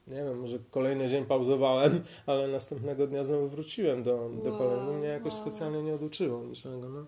nie 0.08 0.24
wiem, 0.24 0.40
może 0.40 0.60
kolejny 0.72 1.10
dzień 1.10 1.26
pauzowałem, 1.26 2.02
ale 2.26 2.48
następnego 2.48 3.08
dnia 3.08 3.24
znowu 3.24 3.48
wróciłem 3.50 4.04
do, 4.04 4.30
do 4.44 4.50
Wow, 4.50 4.60
palenia. 4.60 4.98
Mnie 5.00 5.08
jakoś 5.08 5.34
wow. 5.34 5.42
specjalnie 5.42 5.84
nie 5.84 5.94
oduczyło 5.94 6.44
niczego, 6.44 6.90
no. 6.90 7.06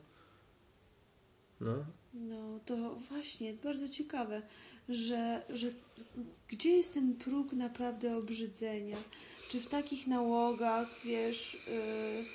No. 1.61 1.85
No 2.13 2.59
to 2.65 2.95
właśnie, 3.09 3.53
bardzo 3.53 3.89
ciekawe, 3.89 4.41
że, 4.89 5.41
że 5.53 5.67
gdzie 6.47 6.69
jest 6.69 6.93
ten 6.93 7.15
próg 7.15 7.53
naprawdę 7.53 8.17
obrzydzenia? 8.17 8.97
Czy 9.49 9.59
w 9.59 9.67
takich 9.67 10.07
nałogach, 10.07 10.87
wiesz, 11.05 11.57
yy, 11.67 12.25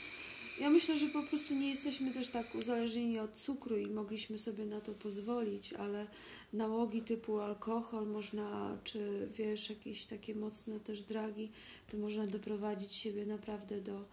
ja 0.60 0.70
myślę, 0.70 0.98
że 0.98 1.06
po 1.06 1.22
prostu 1.22 1.54
nie 1.54 1.68
jesteśmy 1.68 2.10
też 2.12 2.28
tak 2.28 2.54
uzależnieni 2.54 3.18
od 3.18 3.36
cukru 3.36 3.78
i 3.78 3.86
mogliśmy 3.86 4.38
sobie 4.38 4.66
na 4.66 4.80
to 4.80 4.92
pozwolić, 4.92 5.72
ale 5.72 6.06
nałogi 6.52 7.02
typu 7.02 7.38
alkohol 7.38 8.06
można, 8.06 8.78
czy 8.84 9.28
wiesz, 9.36 9.70
jakieś 9.70 10.06
takie 10.06 10.34
mocne 10.34 10.80
też 10.80 11.02
dragi, 11.02 11.50
to 11.90 11.96
można 11.96 12.26
doprowadzić 12.26 12.92
siebie 12.92 13.26
naprawdę 13.26 13.80
do, 13.80 14.04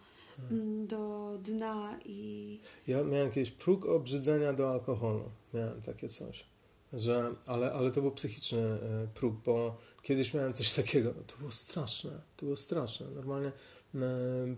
mm, 0.50 0.86
do 0.86 1.32
dna 1.44 1.98
i 2.04 2.58
Ja 2.86 3.04
miałem 3.04 3.26
jakieś 3.26 3.50
próg 3.50 3.86
obrzydzenia 3.86 4.52
do 4.52 4.72
alkoholu. 4.72 5.30
Miałem 5.54 5.82
takie 5.82 6.08
coś. 6.08 6.51
Że, 6.92 7.34
ale, 7.46 7.72
ale 7.72 7.90
to 7.90 8.02
był 8.02 8.10
psychiczny 8.10 8.58
e, 8.58 9.06
próg, 9.14 9.34
bo 9.44 9.76
kiedyś 10.02 10.34
miałem 10.34 10.52
coś 10.52 10.72
takiego. 10.72 11.14
No, 11.16 11.22
to 11.26 11.36
było 11.38 11.52
straszne. 11.52 12.10
To 12.36 12.46
było 12.46 12.56
straszne. 12.56 13.06
Normalnie 13.14 13.52
e, 13.94 14.00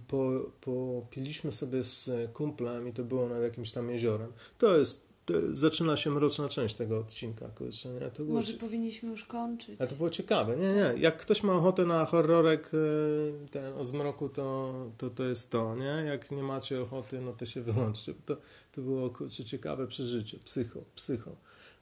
po, 0.09 0.51
popiliśmy 0.61 1.53
sobie 1.53 1.85
z 1.85 2.11
kumplem 2.33 2.89
i 2.89 2.93
to 2.93 3.05
było 3.05 3.29
nad 3.29 3.43
jakimś 3.43 3.73
tam 3.73 3.91
jeziorem. 3.91 4.33
To 4.59 4.77
jest, 4.77 5.09
to 5.27 5.35
zaczyna 5.53 5.97
się 5.97 6.11
mroczna 6.11 6.49
część 6.49 6.75
tego 6.75 6.99
odcinka. 6.99 7.49
Kurczę, 7.49 7.89
nie? 7.89 8.11
To 8.11 8.25
było, 8.25 8.37
może 8.37 8.53
powinniśmy 8.53 9.11
już 9.11 9.25
kończyć. 9.25 9.81
a 9.81 9.87
to 9.87 9.97
było 9.97 10.11
ciekawe. 10.11 10.57
Nie, 10.57 10.73
nie. 10.73 10.95
Jak 10.99 11.17
ktoś 11.17 11.43
ma 11.43 11.53
ochotę 11.53 11.85
na 11.85 12.07
horrorek 12.07 12.71
e, 12.75 13.49
ten 13.49 13.73
o 13.73 13.85
zmroku, 13.85 14.29
to, 14.29 14.75
to 14.99 15.11
to 15.11 15.25
jest 15.25 15.51
to, 15.51 15.77
nie? 15.77 16.05
Jak 16.07 16.31
nie 16.31 16.43
macie 16.43 16.81
ochoty, 16.81 17.21
no 17.21 17.33
to 17.33 17.47
się 17.47 17.63
wyłączcie. 17.63 18.15
To, 18.27 18.37
to 18.73 18.83
było 18.83 19.11
kurczę, 19.11 19.45
ciekawe 19.45 19.87
przeżycie. 19.87 20.39
Psycho, 20.39 20.81
psycho. 20.95 21.37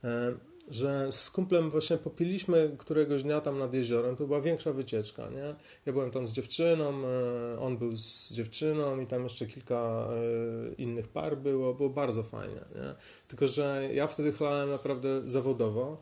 E, 0.04 0.34
Że 0.70 1.12
z 1.12 1.30
kumplem 1.30 1.70
właśnie 1.70 1.96
popiliśmy 1.98 2.76
któregoś 2.78 3.22
dnia 3.22 3.40
tam 3.40 3.58
nad 3.58 3.74
jeziorem, 3.74 4.16
to 4.16 4.26
była 4.26 4.40
większa 4.40 4.72
wycieczka, 4.72 5.30
nie? 5.30 5.54
Ja 5.86 5.92
byłem 5.92 6.10
tam 6.10 6.26
z 6.26 6.32
dziewczyną, 6.32 6.92
e, 7.06 7.60
on 7.60 7.76
był 7.78 7.96
z 7.96 8.32
dziewczyną 8.32 9.00
i 9.00 9.06
tam 9.06 9.22
jeszcze 9.22 9.46
kilka 9.46 10.08
e, 10.10 10.72
innych 10.74 11.08
par 11.08 11.38
było, 11.38 11.74
było 11.74 11.90
bardzo 11.90 12.22
fajnie, 12.22 12.54
nie? 12.74 12.94
Tylko, 13.28 13.46
że 13.46 13.88
ja 13.94 14.06
wtedy 14.06 14.32
chlałem 14.32 14.70
naprawdę 14.70 15.28
zawodowo, 15.28 15.96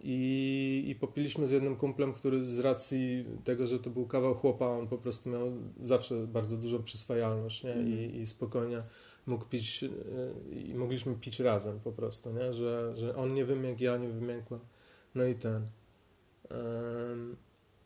I, 0.00 0.84
I 0.88 0.94
popiliśmy 0.94 1.46
z 1.46 1.50
jednym 1.50 1.76
kumplem, 1.76 2.12
który 2.12 2.44
z 2.44 2.58
racji 2.58 3.24
tego, 3.44 3.66
że 3.66 3.78
to 3.78 3.90
był 3.90 4.06
kawał 4.06 4.34
chłopa, 4.34 4.66
on 4.66 4.88
po 4.88 4.98
prostu 4.98 5.30
miał 5.30 5.52
zawsze 5.82 6.26
bardzo 6.26 6.56
dużą 6.56 6.82
przyswajalność 6.82 7.64
nie? 7.64 7.74
I, 7.82 8.20
i 8.20 8.26
spokojnie 8.26 8.82
mógł 9.26 9.44
pić 9.44 9.84
e, 9.84 9.88
i 10.50 10.74
mogliśmy 10.74 11.14
pić 11.14 11.40
razem 11.40 11.80
po 11.80 11.92
prostu, 11.92 12.32
nie? 12.32 12.52
Że, 12.52 12.96
że 12.96 13.16
on 13.16 13.34
nie 13.34 13.44
wymiękł, 13.44 13.84
ja 13.84 13.96
nie 13.96 14.08
wymiękłem. 14.08 14.60
No 15.14 15.24
i 15.24 15.34
ten. 15.34 15.66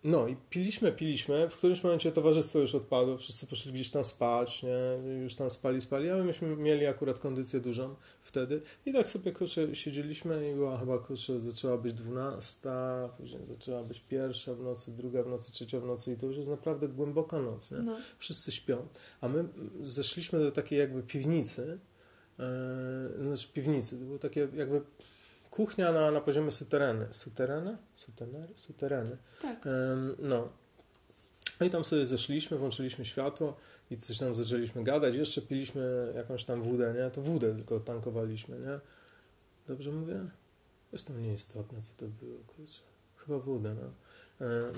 No 0.04 0.28
i 0.28 0.36
piliśmy, 0.50 0.92
piliśmy. 0.92 1.48
W 1.50 1.56
którymś 1.56 1.82
momencie 1.82 2.12
towarzystwo 2.12 2.58
już 2.58 2.74
odpadło, 2.74 3.18
wszyscy 3.18 3.46
poszli 3.46 3.72
gdzieś 3.72 3.90
tam 3.90 4.04
spać, 4.04 4.62
nie? 4.62 5.12
Już 5.22 5.34
tam 5.34 5.50
spali, 5.50 5.80
spali, 5.80 6.10
ale 6.10 6.24
myśmy 6.24 6.56
mieli 6.56 6.86
akurat 6.86 7.18
kondycję 7.18 7.60
dużą 7.60 7.94
wtedy. 8.22 8.62
I 8.86 8.92
tak 8.92 9.08
sobie 9.08 9.32
kurczę 9.32 9.74
siedzieliśmy 9.74 10.50
i 10.50 10.54
była 10.54 10.78
chyba 10.78 10.98
kurczę, 10.98 11.40
zaczęła 11.40 11.78
być 11.78 11.92
dwunasta, 11.92 13.08
później 13.16 13.44
zaczęła 13.44 13.82
być 13.82 14.00
pierwsza 14.00 14.54
w 14.54 14.60
nocy, 14.60 14.92
druga 14.92 15.22
w 15.22 15.26
nocy, 15.26 15.52
trzecia 15.52 15.80
w 15.80 15.84
nocy 15.84 16.12
i 16.12 16.16
to 16.16 16.26
już 16.26 16.36
jest 16.36 16.48
naprawdę 16.48 16.88
głęboka 16.88 17.42
noc, 17.42 17.70
nie? 17.70 17.78
No. 17.78 17.96
Wszyscy 18.18 18.52
śpią. 18.52 18.88
A 19.20 19.28
my 19.28 19.44
zeszliśmy 19.82 20.38
do 20.38 20.52
takiej 20.52 20.78
jakby 20.78 21.02
piwnicy, 21.02 21.78
e, 22.38 22.44
znaczy 23.22 23.48
piwnicy, 23.52 23.98
to 23.98 24.04
było 24.04 24.18
takie 24.18 24.48
jakby 24.54 24.82
kuchnia 25.50 25.92
na, 25.92 26.10
na 26.10 26.20
poziomie 26.20 26.52
sutereny. 26.52 27.06
Suterena? 27.10 27.78
Sutenery? 27.94 28.52
Sutereny. 28.56 29.16
Tak. 29.42 29.68
No. 30.18 30.48
No 31.60 31.66
i 31.66 31.70
tam 31.70 31.84
sobie 31.84 32.06
zeszliśmy, 32.06 32.58
włączyliśmy 32.58 33.04
światło 33.04 33.56
i 33.90 33.98
coś 33.98 34.18
tam 34.18 34.34
zaczęliśmy 34.34 34.84
gadać. 34.84 35.14
Jeszcze 35.14 35.42
piliśmy 35.42 36.12
jakąś 36.16 36.44
tam 36.44 36.62
wódę, 36.62 36.94
nie? 36.96 37.10
To 37.10 37.22
wódę 37.22 37.54
tylko 37.54 37.80
tankowaliśmy, 37.80 38.60
nie? 38.60 38.80
Dobrze 39.66 39.92
mówię? 39.92 40.20
Zresztą 40.90 41.14
nieistotne, 41.14 41.82
co 41.82 41.92
to 41.96 42.06
było, 42.06 42.38
kurczę. 42.46 42.82
Chyba 43.16 43.38
wódę, 43.38 43.74
no. 43.74 43.90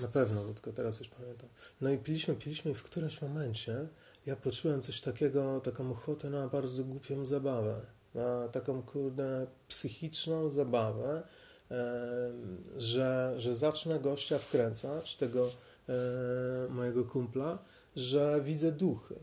Na 0.03 0.09
pewno, 0.09 0.45
bo 0.45 0.55
tylko 0.55 0.73
teraz 0.73 0.99
już 0.99 1.09
pamiętam. 1.09 1.49
No 1.81 1.91
i 1.91 1.99
piliśmy, 1.99 2.35
piliśmy 2.35 2.71
i 2.71 2.75
w 2.75 2.83
którymś 2.83 3.23
momencie 3.23 3.89
ja 4.27 4.37
poczułem 4.37 4.83
coś 4.83 5.01
takiego, 5.01 5.61
taką 5.61 5.91
ochotę 5.91 6.31
na 6.31 6.49
bardzo 6.49 6.85
głupią 6.85 7.25
zabawę. 7.25 7.87
Na 8.15 8.49
taką, 8.49 8.83
kurde, 8.83 9.47
psychiczną 9.69 10.51
zabawę, 10.51 11.23
że, 12.77 13.35
że 13.37 13.55
zacznę 13.55 14.01
gościa 14.01 14.39
wkręcać, 14.39 15.17
tego 15.17 15.51
e, 15.89 15.93
mojego 16.71 17.05
kumpla, 17.05 17.59
że 17.97 18.41
widzę 18.45 18.73
duchy. 18.73 19.15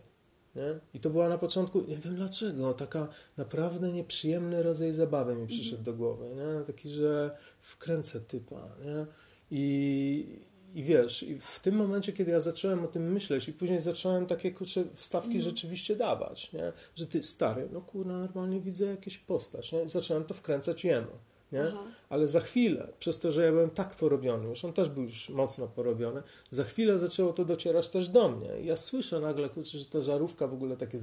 Nie? 0.56 0.80
I 0.94 1.00
to 1.00 1.10
była 1.10 1.30
na 1.30 1.38
początku, 1.38 1.82
nie 1.82 1.98
wiem 1.98 2.16
dlaczego, 2.16 2.74
taka 2.74 3.08
naprawdę 3.38 3.92
nieprzyjemny 3.92 4.64
rodzaj 4.64 4.94
zabawy 4.94 5.36
mi 5.36 5.48
przyszedł 5.48 5.84
do 5.84 5.94
głowy. 5.94 6.30
Nie? 6.36 6.66
Taki, 6.66 6.90
że 6.90 7.38
wkręcę 7.62 8.20
typa. 8.20 8.70
Nie? 8.86 9.06
I, 9.52 10.40
I 10.74 10.84
wiesz, 10.84 11.24
i 11.24 11.40
w 11.40 11.60
tym 11.60 11.76
momencie, 11.76 12.14
kiedy 12.14 12.32
ja 12.32 12.40
zacząłem 12.40 12.84
o 12.84 12.88
tym 12.88 13.12
myśleć 13.12 13.50
i 13.50 13.54
później 13.54 13.80
zacząłem 13.80 14.26
takie 14.26 14.52
kurczę 14.52 14.84
wstawki 14.94 15.42
rzeczywiście 15.42 15.96
dawać, 15.96 16.54
nie? 16.54 16.74
że 16.96 17.06
ty 17.06 17.24
stary, 17.24 17.70
no 17.72 17.82
kurna, 17.82 18.20
normalnie 18.20 18.62
widzę 18.62 18.86
jakieś 18.86 19.18
postać. 19.18 19.72
Nie? 19.72 19.84
I 19.84 19.90
zacząłem 19.90 20.24
to 20.24 20.34
wkręcać 20.34 20.84
jemu. 20.84 21.12
Nie? 21.52 21.64
Aha. 21.68 21.84
Ale 22.10 22.28
za 22.28 22.40
chwilę, 22.40 22.88
przez 23.00 23.20
to, 23.20 23.32
że 23.32 23.46
ja 23.46 23.52
byłem 23.52 23.70
tak 23.70 23.96
porobiony, 23.96 24.50
już 24.50 24.66
on 24.66 24.74
też 24.74 24.90
był 24.90 25.04
już 25.04 25.30
mocno 25.30 25.68
porobiony, 25.68 26.22
za 26.52 26.64
chwilę 26.64 26.98
zaczęło 27.00 27.34
to 27.34 27.46
docierać 27.46 27.90
też 27.90 28.10
do 28.10 28.30
mnie. 28.30 28.50
I 28.62 28.66
ja 28.66 28.78
słyszę 28.78 29.20
nagle, 29.20 29.50
kurczę, 29.50 29.78
że 29.78 29.86
ta 29.86 30.02
żarówka 30.02 30.48
w 30.48 30.54
ogóle 30.54 30.78
takie 30.78 31.00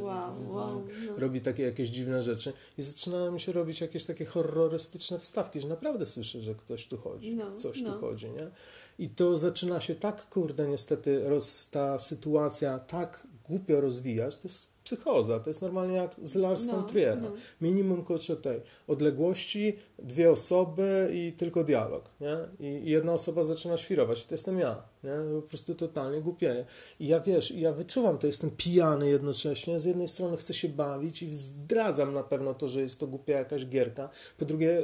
Wow, 0.00 0.54
wow. 0.54 0.84
No. 1.06 1.12
robi 1.16 1.40
takie 1.40 1.62
jakieś 1.62 1.88
dziwne 1.88 2.22
rzeczy 2.22 2.52
i 2.78 2.82
zaczynają 2.82 3.32
mi 3.32 3.40
się 3.40 3.52
robić 3.52 3.80
jakieś 3.80 4.04
takie 4.04 4.24
horrorystyczne 4.24 5.18
wstawki, 5.18 5.60
że 5.60 5.68
naprawdę 5.68 6.06
słyszę, 6.06 6.40
że 6.40 6.54
ktoś 6.54 6.86
tu 6.86 6.98
chodzi, 6.98 7.34
No, 7.34 7.56
coś 7.56 7.80
no. 7.80 7.92
tu 7.92 8.00
chodzi, 8.00 8.26
nie? 8.30 8.50
I 8.98 9.08
to 9.08 9.38
zaczyna 9.38 9.80
się 9.80 9.94
tak, 9.94 10.28
kurde, 10.28 10.68
niestety 10.68 11.28
roz, 11.28 11.70
ta 11.70 11.98
sytuacja 11.98 12.78
tak 12.78 13.26
głupio 13.48 13.80
rozwijać, 13.80 14.36
to 14.36 14.42
jest 14.48 14.73
psychoza, 14.84 15.40
to 15.40 15.50
jest 15.50 15.62
normalnie 15.62 15.96
jak 15.96 16.14
z 16.22 16.34
Lars 16.34 16.64
von 16.64 16.76
No, 16.76 16.82
Triera. 16.82 17.16
no. 17.16 17.30
Minimum 17.60 18.04
kurczę 18.04 18.36
tej 18.36 18.60
odległości, 18.88 19.78
dwie 19.98 20.30
osoby 20.30 21.10
i 21.12 21.32
tylko 21.36 21.64
dialog, 21.64 22.10
nie? 22.20 22.36
I, 22.60 22.90
jedna 22.90 23.12
osoba 23.12 23.44
zaczyna 23.44 23.76
świrować 23.78 24.24
i 24.24 24.26
to 24.28 24.34
jestem 24.34 24.58
ja, 24.58 24.82
nie? 25.04 25.40
Po 25.42 25.48
prostu 25.48 25.74
totalnie 25.74 26.20
głupieję. 26.20 26.64
I 27.00 27.06
ja 27.06 27.20
wiesz, 27.20 27.50
ja 27.50 27.72
wyczuwam 27.72 28.18
to, 28.18 28.26
jestem 28.26 28.50
pijany 28.50 29.08
jednocześnie, 29.08 29.80
z 29.80 29.84
jednej 29.84 30.08
strony 30.08 30.36
chcę 30.36 30.54
się 30.54 30.68
bawić 30.68 31.22
i 31.22 31.34
zdradzam 31.34 32.14
na 32.14 32.22
pewno 32.22 32.54
to, 32.54 32.68
że 32.68 32.80
jest 32.80 33.00
to 33.00 33.06
głupia 33.06 33.32
jakaś 33.38 33.66
gierka, 33.66 34.10
po 34.38 34.44
drugie 34.44 34.82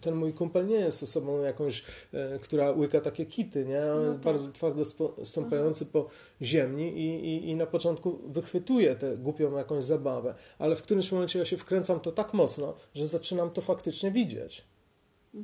ten 0.00 0.14
mój 0.14 0.32
kumpel 0.32 0.66
nie 0.66 0.76
jest 0.76 1.02
osobą 1.02 1.40
jakąś, 1.42 1.82
e, 2.12 2.38
która 2.38 2.70
łyka 2.70 3.00
takie 3.00 3.26
kity, 3.26 3.64
nie? 3.64 3.92
On 3.92 4.04
No 4.04 4.12
tak. 4.12 4.20
bardzo 4.22 4.52
twardo 4.52 4.82
stąpający 5.24 5.86
po 5.86 6.06
ziemi 6.42 6.88
i, 6.88 7.06
i, 7.28 7.50
i 7.50 7.56
na 7.56 7.66
początku 7.66 8.18
wychwytuje 8.26 8.94
tę 8.94 9.11
głupią 9.18 9.56
jakąś 9.56 9.84
zabawę, 9.84 10.34
ale 10.58 10.76
w 10.76 10.82
którymś 10.82 11.12
momencie 11.12 11.38
ja 11.38 11.44
się 11.44 11.56
wkręcam 11.56 12.00
to 12.00 12.12
tak 12.12 12.34
mocno, 12.34 12.74
że 12.94 13.06
zaczynam 13.06 13.50
to 13.50 13.60
faktycznie 13.60 14.10
widzieć. 14.10 14.64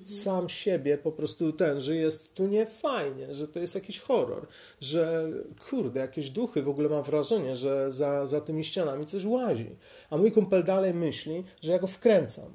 sam 0.07 0.49
siebie 0.49 0.99
po 0.99 1.13
prostu 1.13 1.53
ten, 1.53 1.81
że 1.81 1.97
jest 1.97 2.35
tu 2.35 2.47
nie 2.47 2.67
fajnie, 2.67 3.35
że 3.35 3.49
to 3.49 3.61
jest 3.61 3.75
jakiś 3.75 4.01
horror, 4.01 4.47
że 4.81 5.29
kurde, 5.71 6.01
jakieś 6.01 6.31
duchy, 6.31 6.63
w 6.63 6.69
ogóle 6.69 6.89
mam 6.89 7.03
wrażenie, 7.03 7.57
że 7.57 7.93
za, 7.93 8.27
za 8.27 8.41
tymi 8.41 8.65
ścianami 8.65 9.07
coś 9.07 9.25
łazi. 9.25 9.77
A 10.11 10.17
mój 10.17 10.33
kumpel 10.33 10.65
dalej 10.65 10.95
myśli, 10.95 11.45
że 11.61 11.73
ja 11.73 11.79
go 11.79 11.87
wkręcam. 11.87 12.53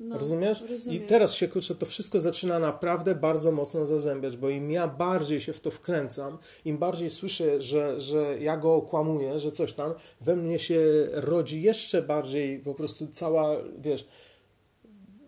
No, 0.00 0.18
Rozumiesz? 0.18 0.64
Rozumiem. 0.70 1.02
I 1.02 1.06
teraz 1.06 1.34
się 1.34 1.48
kurczę, 1.48 1.74
to 1.74 1.86
wszystko 1.86 2.20
zaczyna 2.20 2.58
naprawdę 2.58 3.14
bardzo 3.14 3.52
mocno 3.52 3.86
zazębiać, 3.86 4.36
bo 4.36 4.48
im 4.48 4.70
ja 4.70 4.88
bardziej 4.88 5.40
się 5.40 5.52
w 5.52 5.60
to 5.60 5.70
wkręcam, 5.70 6.38
im 6.64 6.78
bardziej 6.78 7.10
słyszę, 7.10 7.60
że, 7.62 8.00
że 8.00 8.38
ja 8.40 8.56
go 8.56 8.74
okłamuję, 8.74 9.40
że 9.40 9.52
coś 9.52 9.72
tam, 9.72 9.94
we 10.20 10.36
mnie 10.36 10.58
się 10.58 10.80
rodzi 11.12 11.62
jeszcze 11.62 12.02
bardziej 12.02 12.58
po 12.58 12.74
prostu 12.74 13.06
cała, 13.12 13.56
wiesz, 13.78 14.08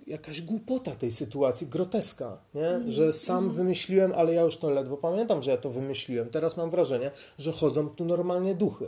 jakaś 0.06 0.42
głupota 0.42 0.94
tej 0.94 1.12
sytuacji, 1.12 1.66
groteska, 1.66 2.42
nie? 2.54 2.90
że 2.90 3.12
sam 3.12 3.50
wymyśliłem, 3.50 4.12
ale 4.12 4.35
ja 4.35 4.42
już 4.42 4.56
to 4.56 4.70
ledwo 4.70 4.96
pamiętam, 4.96 5.42
że 5.42 5.50
ja 5.50 5.56
to 5.56 5.70
wymyśliłem. 5.70 6.30
Teraz 6.30 6.56
mam 6.56 6.70
wrażenie, 6.70 7.11
że 7.38 7.52
chodzą 7.52 7.88
tu 7.88 8.04
normalnie 8.04 8.54
duchy. 8.54 8.87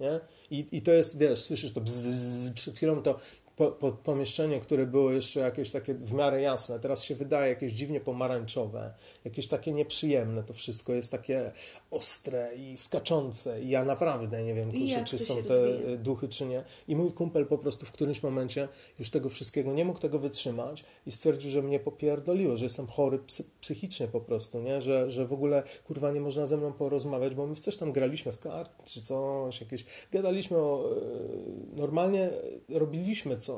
Nie? 0.00 0.20
I, 0.50 0.66
I 0.72 0.82
to 0.82 0.92
jest, 0.92 1.18
wiesz, 1.18 1.38
słyszysz 1.38 1.72
to 1.72 1.80
bzz, 1.80 2.02
bzz, 2.02 2.52
przed 2.54 2.76
chwilą 2.76 3.02
to 3.02 3.18
po, 3.60 3.70
po, 3.70 3.92
pomieszczenie, 3.92 4.60
które 4.60 4.86
było 4.86 5.12
jeszcze 5.12 5.40
jakieś 5.40 5.70
takie 5.70 5.94
w 5.94 6.12
miarę 6.12 6.42
jasne, 6.42 6.80
teraz 6.80 7.04
się 7.04 7.14
wydaje 7.14 7.48
jakieś 7.48 7.72
dziwnie 7.72 8.00
pomarańczowe, 8.00 8.94
jakieś 9.24 9.46
takie 9.46 9.72
nieprzyjemne, 9.72 10.42
to 10.42 10.54
wszystko 10.54 10.92
jest 10.92 11.10
takie 11.10 11.52
ostre 11.90 12.50
i 12.56 12.76
skaczące 12.76 13.62
i 13.62 13.68
ja 13.68 13.84
naprawdę 13.84 14.44
nie 14.44 14.54
wiem, 14.54 14.72
kurczę, 14.72 15.04
czy 15.04 15.18
są 15.18 15.42
te 15.42 15.60
rozwija? 15.60 15.96
duchy, 15.96 16.28
czy 16.28 16.46
nie. 16.46 16.62
I 16.88 16.96
mój 16.96 17.12
kumpel 17.12 17.46
po 17.46 17.58
prostu 17.58 17.86
w 17.86 17.92
którymś 17.92 18.22
momencie 18.22 18.68
już 18.98 19.10
tego 19.10 19.28
wszystkiego 19.28 19.72
nie 19.72 19.84
mógł 19.84 19.98
tego 19.98 20.18
wytrzymać 20.18 20.84
i 21.06 21.12
stwierdził, 21.12 21.50
że 21.50 21.62
mnie 21.62 21.80
popierdoliło, 21.80 22.56
że 22.56 22.64
jestem 22.64 22.86
chory 22.86 23.18
psy, 23.18 23.44
psychicznie 23.60 24.08
po 24.08 24.20
prostu, 24.20 24.60
nie? 24.60 24.82
Że, 24.82 25.10
że 25.10 25.26
w 25.26 25.32
ogóle 25.32 25.62
kurwa 25.86 26.12
nie 26.12 26.20
można 26.20 26.46
ze 26.46 26.56
mną 26.56 26.72
porozmawiać, 26.72 27.34
bo 27.34 27.46
my 27.46 27.54
w 27.54 27.60
coś 27.60 27.76
tam 27.76 27.92
graliśmy 27.92 28.32
w 28.32 28.38
kart 28.38 28.72
czy 28.84 29.02
coś, 29.02 29.60
jakieś 29.60 29.84
gadaliśmy 30.12 30.56
o 30.58 30.84
e, 30.84 31.76
normalnie 31.76 32.30
robiliśmy 32.68 33.36
coś, 33.36 33.49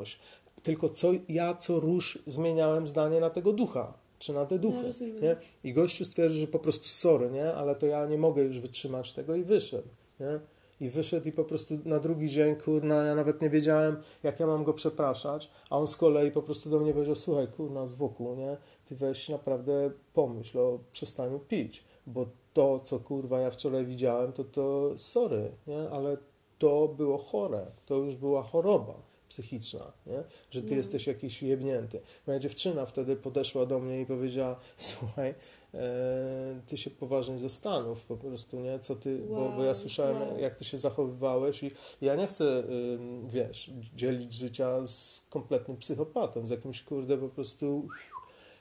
tylko 0.63 0.89
co 0.89 1.11
ja 1.29 1.55
co 1.55 1.81
rusz 1.81 2.19
zmieniałem 2.27 2.87
zdanie 2.87 3.21
na 3.21 3.31
tego 3.31 3.53
ducha. 3.53 3.95
Czy 4.19 4.33
na 4.33 4.47
te 4.47 4.59
duchy. 4.59 4.83
rozumiem. 4.83 5.23
nie? 5.23 5.37
I 5.65 5.73
gościu 5.73 6.05
stwierdził, 6.05 6.41
że 6.41 6.47
po 6.47 6.59
prostu 6.59 6.89
sorry, 6.89 7.31
nie? 7.31 7.55
ale 7.55 7.75
to 7.75 7.87
ja 7.87 8.07
nie 8.07 8.19
mogę 8.19 8.43
już 8.43 8.61
wytrzymać 8.61 9.13
tego 9.13 9.35
i 9.35 9.45
wyszedł. 9.45 9.89
Nie? 10.21 10.41
I 10.81 10.91
wyszedł 10.91 11.29
i 11.29 11.33
po 11.33 11.45
prostu 11.45 11.75
na 11.85 11.99
drugi 11.99 12.31
dzień, 12.31 12.57
kurna, 12.57 13.05
ja 13.05 13.15
nawet 13.15 13.43
nie 13.43 13.51
wiedziałem, 13.51 13.97
jak 14.23 14.41
ja 14.41 14.47
mam 14.47 14.65
go 14.65 14.75
przepraszać, 14.75 15.51
a 15.71 15.79
on 15.79 15.87
z 15.87 15.97
kolei 15.97 16.31
po 16.31 16.43
prostu 16.43 16.71
do 16.71 16.81
mnie 16.81 16.93
powiedział, 16.93 17.17
słuchaj, 17.17 17.49
kurna, 17.49 17.87
z 17.87 17.95
wokół, 17.95 18.35
nie? 18.37 18.57
Ty 18.85 18.97
weź 18.97 19.29
naprawdę 19.29 19.91
pomyśl 20.13 20.59
o 20.59 20.79
przestaniu 20.93 21.39
pić, 21.39 21.85
bo 22.07 22.27
to, 22.53 22.81
co 22.81 22.99
kurwa 22.99 23.41
ja 23.41 23.51
wczoraj 23.51 23.87
widziałem, 23.87 24.33
to 24.33 24.45
to 24.45 24.95
sorry, 24.97 25.51
nie? 25.67 25.91
Ale 25.91 26.17
to 26.59 26.89
było 26.89 27.19
chore, 27.19 27.67
to 27.87 27.95
już 27.95 28.17
była 28.17 28.43
choroba 28.43 29.12
psychiczna, 29.33 29.93
nie? 30.07 30.25
że 30.51 30.63
ty 30.63 30.71
No. 30.71 30.77
jesteś 30.77 31.07
jakiś 31.07 31.43
jebnięty. 31.43 32.01
Moja 32.27 32.39
dziewczyna 32.39 32.87
wtedy 32.87 33.17
podeszła 33.17 33.67
do 33.67 33.79
mnie 33.79 34.01
i 34.01 34.07
powiedziała, 34.07 34.61
słuchaj, 34.77 35.35
e, 35.75 36.61
ty 36.67 36.77
się 36.77 36.91
poważnie 36.91 37.39
zastanów 37.39 38.05
po 38.07 38.17
prostu, 38.17 38.61
nie? 38.61 38.79
Co 38.79 38.97
ty, 38.97 39.19
bo, 39.19 39.35
bo 39.35 39.61
ja 39.61 39.67
Wow, 39.67 39.75
słyszałem, 39.75 40.23
wow. 40.23 40.39
jak 40.39 40.55
ty 40.55 40.65
się 40.65 40.79
zachowywałeś 40.79 41.63
i 41.63 41.71
ja 42.01 42.15
nie 42.17 42.27
chcę, 42.27 42.45
ym, 42.45 43.29
wiesz, 43.29 43.71
dzielić 43.95 44.33
życia 44.35 44.87
z 44.87 45.27
kompletnym 45.31 45.77
psychopatą, 45.77 46.47
z 46.47 46.51
jakimś, 46.51 46.83
kurde, 46.83 47.19
po 47.19 47.29
prostu... 47.29 47.89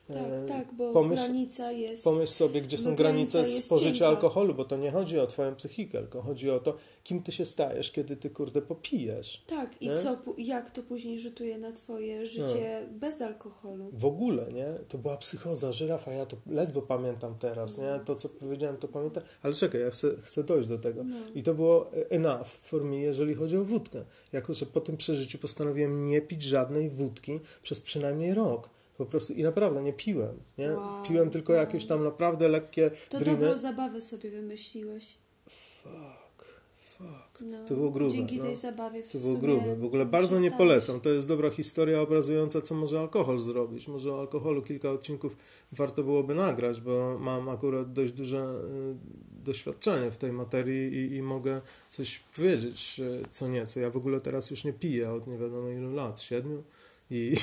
Tak, 0.08 0.17
e, 0.17 0.46
tak, 0.48 0.74
bo 0.74 0.93
pomyśl- 0.93 1.15
granica 1.15 1.72
jest... 1.72 2.03
Pomyśl 2.03 2.34
sobie, 2.34 2.62
gdzie 2.62 2.77
są 2.77 2.89
No, 2.89 2.96
granice 2.96 3.46
spożycia 3.46 3.91
cienka. 3.91 4.08
alkoholu, 4.08 4.53
bo 4.53 4.65
to 4.65 4.77
nie 4.77 4.91
chodzi 4.91 5.20
o 5.20 5.27
twoją 5.27 5.55
psychikę, 5.55 5.98
tylko 6.00 6.22
chodzi 6.22 6.50
o 6.50 6.60
to, 6.60 6.77
kim 7.03 7.24
ty 7.24 7.31
się 7.31 7.46
stajesz, 7.46 7.91
kiedy 7.91 8.15
ty, 8.15 8.29
kurde, 8.29 8.62
popijesz. 8.62 9.43
Tak, 9.48 9.81
i 9.81 9.89
Nie? 9.89 9.98
co, 9.98 10.13
pu- 10.17 10.34
jak 10.38 10.72
to 10.72 10.84
później 10.84 11.20
rzutuje 11.20 11.58
na 11.58 11.72
twoje 11.72 12.27
życie 12.27 12.88
bez 12.91 13.22
alkoholu? 13.22 13.89
W 13.93 14.05
ogóle, 14.05 14.48
nie? 14.53 14.65
To 14.89 14.97
była 14.97 15.17
psychoza, 15.17 15.71
żyrafa, 15.71 16.12
ja 16.12 16.26
to 16.26 16.38
ledwo 16.47 16.82
pamiętam 16.82 17.36
teraz, 17.39 17.78
nie? 17.78 17.99
To, 18.06 18.15
co 18.15 18.30
powiedziałem, 18.30 18.78
to 18.78 18.88
pamiętam, 18.88 19.23
ale 19.43 19.54
czekaj, 19.54 19.82
ja 19.82 19.91
chcę, 19.91 20.08
chcę 20.21 20.43
dojść 20.43 20.69
do 20.69 20.78
tego. 20.78 21.06
I 21.36 21.43
to 21.43 21.54
było 21.54 21.91
enough 22.10 22.47
for 22.47 22.84
me, 22.86 22.95
jeżeli 22.97 23.36
chodzi 23.36 23.58
o 23.58 23.63
wódkę. 23.65 24.04
Jako, 24.32 24.54
że 24.54 24.65
po 24.65 24.82
tym 24.82 24.97
przeżyciu 24.97 25.38
postanowiłem 25.38 26.08
nie 26.08 26.21
pić 26.21 26.43
żadnej 26.43 26.89
wódki 26.89 27.39
przez 27.63 27.82
przynajmniej 27.82 28.34
rok. 28.34 28.69
Po 29.02 29.06
prostu 29.06 29.34
i 29.34 29.44
naprawdę 29.44 29.84
nie 29.84 29.94
piłem, 29.94 30.38
nie? 30.58 30.72
Wow, 30.72 31.04
Piłem 31.04 31.30
tylko 31.30 31.54
wow. 31.54 31.62
jakieś 31.62 31.86
tam 31.86 32.04
naprawdę 32.04 32.48
lekkie 32.48 32.92
To 33.10 33.20
driny. 33.20 33.38
dobrą 33.38 33.58
zabawę 33.58 34.02
sobie 34.02 34.30
wymyśliłeś. 34.32 35.18
Fuck, 35.50 36.62
fuck. 36.98 37.42
No, 37.42 37.66
To 37.68 37.76
było 37.76 37.92
grube. 37.92 38.12
Dzięki 38.12 38.38
no. 38.38 38.44
tej 38.44 38.56
zabawie 38.56 39.04
w 39.04 39.12
To 39.12 39.18
było 39.18 39.34
grube. 39.36 39.76
W 39.76 39.84
ogóle 39.86 40.06
bardzo 40.06 40.40
nie 40.40 40.52
polecam. 40.52 41.02
To 41.02 41.10
jest 41.10 41.28
dobra 41.28 41.50
historia 41.50 42.02
obrazująca, 42.02 42.62
co 42.62 42.76
może 42.76 43.00
alkohol 43.00 43.40
zrobić. 43.40 43.88
Może 43.88 44.14
o 44.14 44.20
alkoholu 44.20 44.62
kilka 44.62 44.92
odcinków 44.92 45.38
warto 45.72 46.04
byłoby 46.04 46.36
nagrać, 46.36 46.82
bo 46.82 47.20
mam 47.20 47.50
akurat 47.50 47.94
dość 47.94 48.12
duże 48.12 48.38
y, 48.38 49.44
doświadczenie 49.44 50.12
w 50.12 50.18
tej 50.18 50.32
materii 50.32 50.94
i, 50.94 51.16
i 51.16 51.22
mogę 51.22 51.62
coś 51.90 52.20
powiedzieć, 52.36 53.00
y, 53.00 53.26
co 53.30 53.48
nieco. 53.48 53.80
Ja 53.80 53.90
w 53.90 53.98
ogóle 53.98 54.22
teraz 54.22 54.52
już 54.52 54.64
nie 54.64 54.74
piję 54.74 55.12
od 55.12 55.28
nie 55.28 55.38
wiadomo 55.38 55.70
ilu 55.70 55.94
lat, 55.96 56.20
siedmiu. 56.20 56.64
I, 57.12 57.36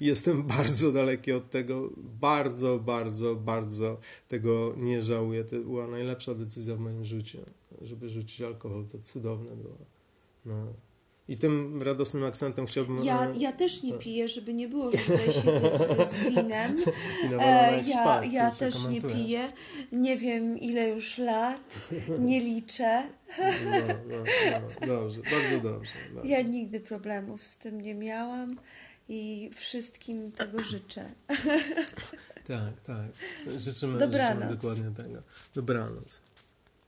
I 0.00 0.06
jestem 0.10 0.42
bardzo 0.42 0.92
daleki 0.92 1.32
od 1.32 1.50
tego, 1.50 1.90
bardzo, 1.96 2.78
bardzo, 2.78 3.36
bardzo 3.36 3.98
tego 4.28 4.74
nie 4.76 5.02
żałuję. 5.02 5.44
To 5.44 5.56
była 5.56 5.86
najlepsza 5.86 6.34
decyzja 6.34 6.76
w 6.76 6.78
moim 6.78 7.04
życiu, 7.04 7.38
żeby 7.82 8.08
rzucić 8.08 8.42
alkohol. 8.42 8.86
To 8.86 8.98
cudowne 8.98 9.56
było. 9.56 9.78
No. 10.46 10.66
I 11.28 11.38
tym 11.38 11.82
radosnym 11.82 12.24
akcentem 12.24 12.66
chciałbym... 12.66 13.04
Ja, 13.04 13.32
ja 13.38 13.52
też 13.52 13.82
nie 13.82 13.92
piję, 13.92 14.28
żeby 14.28 14.54
nie 14.54 14.68
było, 14.68 14.90
że 14.92 14.98
tutaj 14.98 15.32
siedzę 15.32 16.06
z 16.06 16.18
winem. 16.18 16.80
E, 17.40 17.82
ja 17.86 18.24
ja 18.24 18.50
też 18.50 18.88
nie 18.88 19.02
piję. 19.02 19.52
Nie 19.92 20.16
wiem 20.16 20.58
ile 20.58 20.88
już 20.88 21.18
lat. 21.18 21.88
Nie 22.18 22.40
liczę. 22.40 23.02
No, 23.38 23.70
no, 24.08 24.16
no, 24.80 24.86
dobrze, 24.86 25.20
bardzo 25.30 25.70
dobrze. 25.70 25.92
bardzo. 26.14 26.28
Ja 26.28 26.42
nigdy 26.42 26.80
problemów 26.80 27.42
z 27.42 27.58
tym 27.58 27.80
nie 27.80 27.94
miałam 27.94 28.56
i 29.08 29.50
wszystkim 29.54 30.32
tego 30.32 30.62
życzę. 30.62 31.10
Tak, 32.46 32.80
tak. 32.86 33.06
Życzymy, 33.58 33.98
Dobranoc. 33.98 34.42
życzymy 34.42 34.56
dokładnie 34.56 34.90
tego. 34.90 35.22
Dobranoc. 35.54 36.20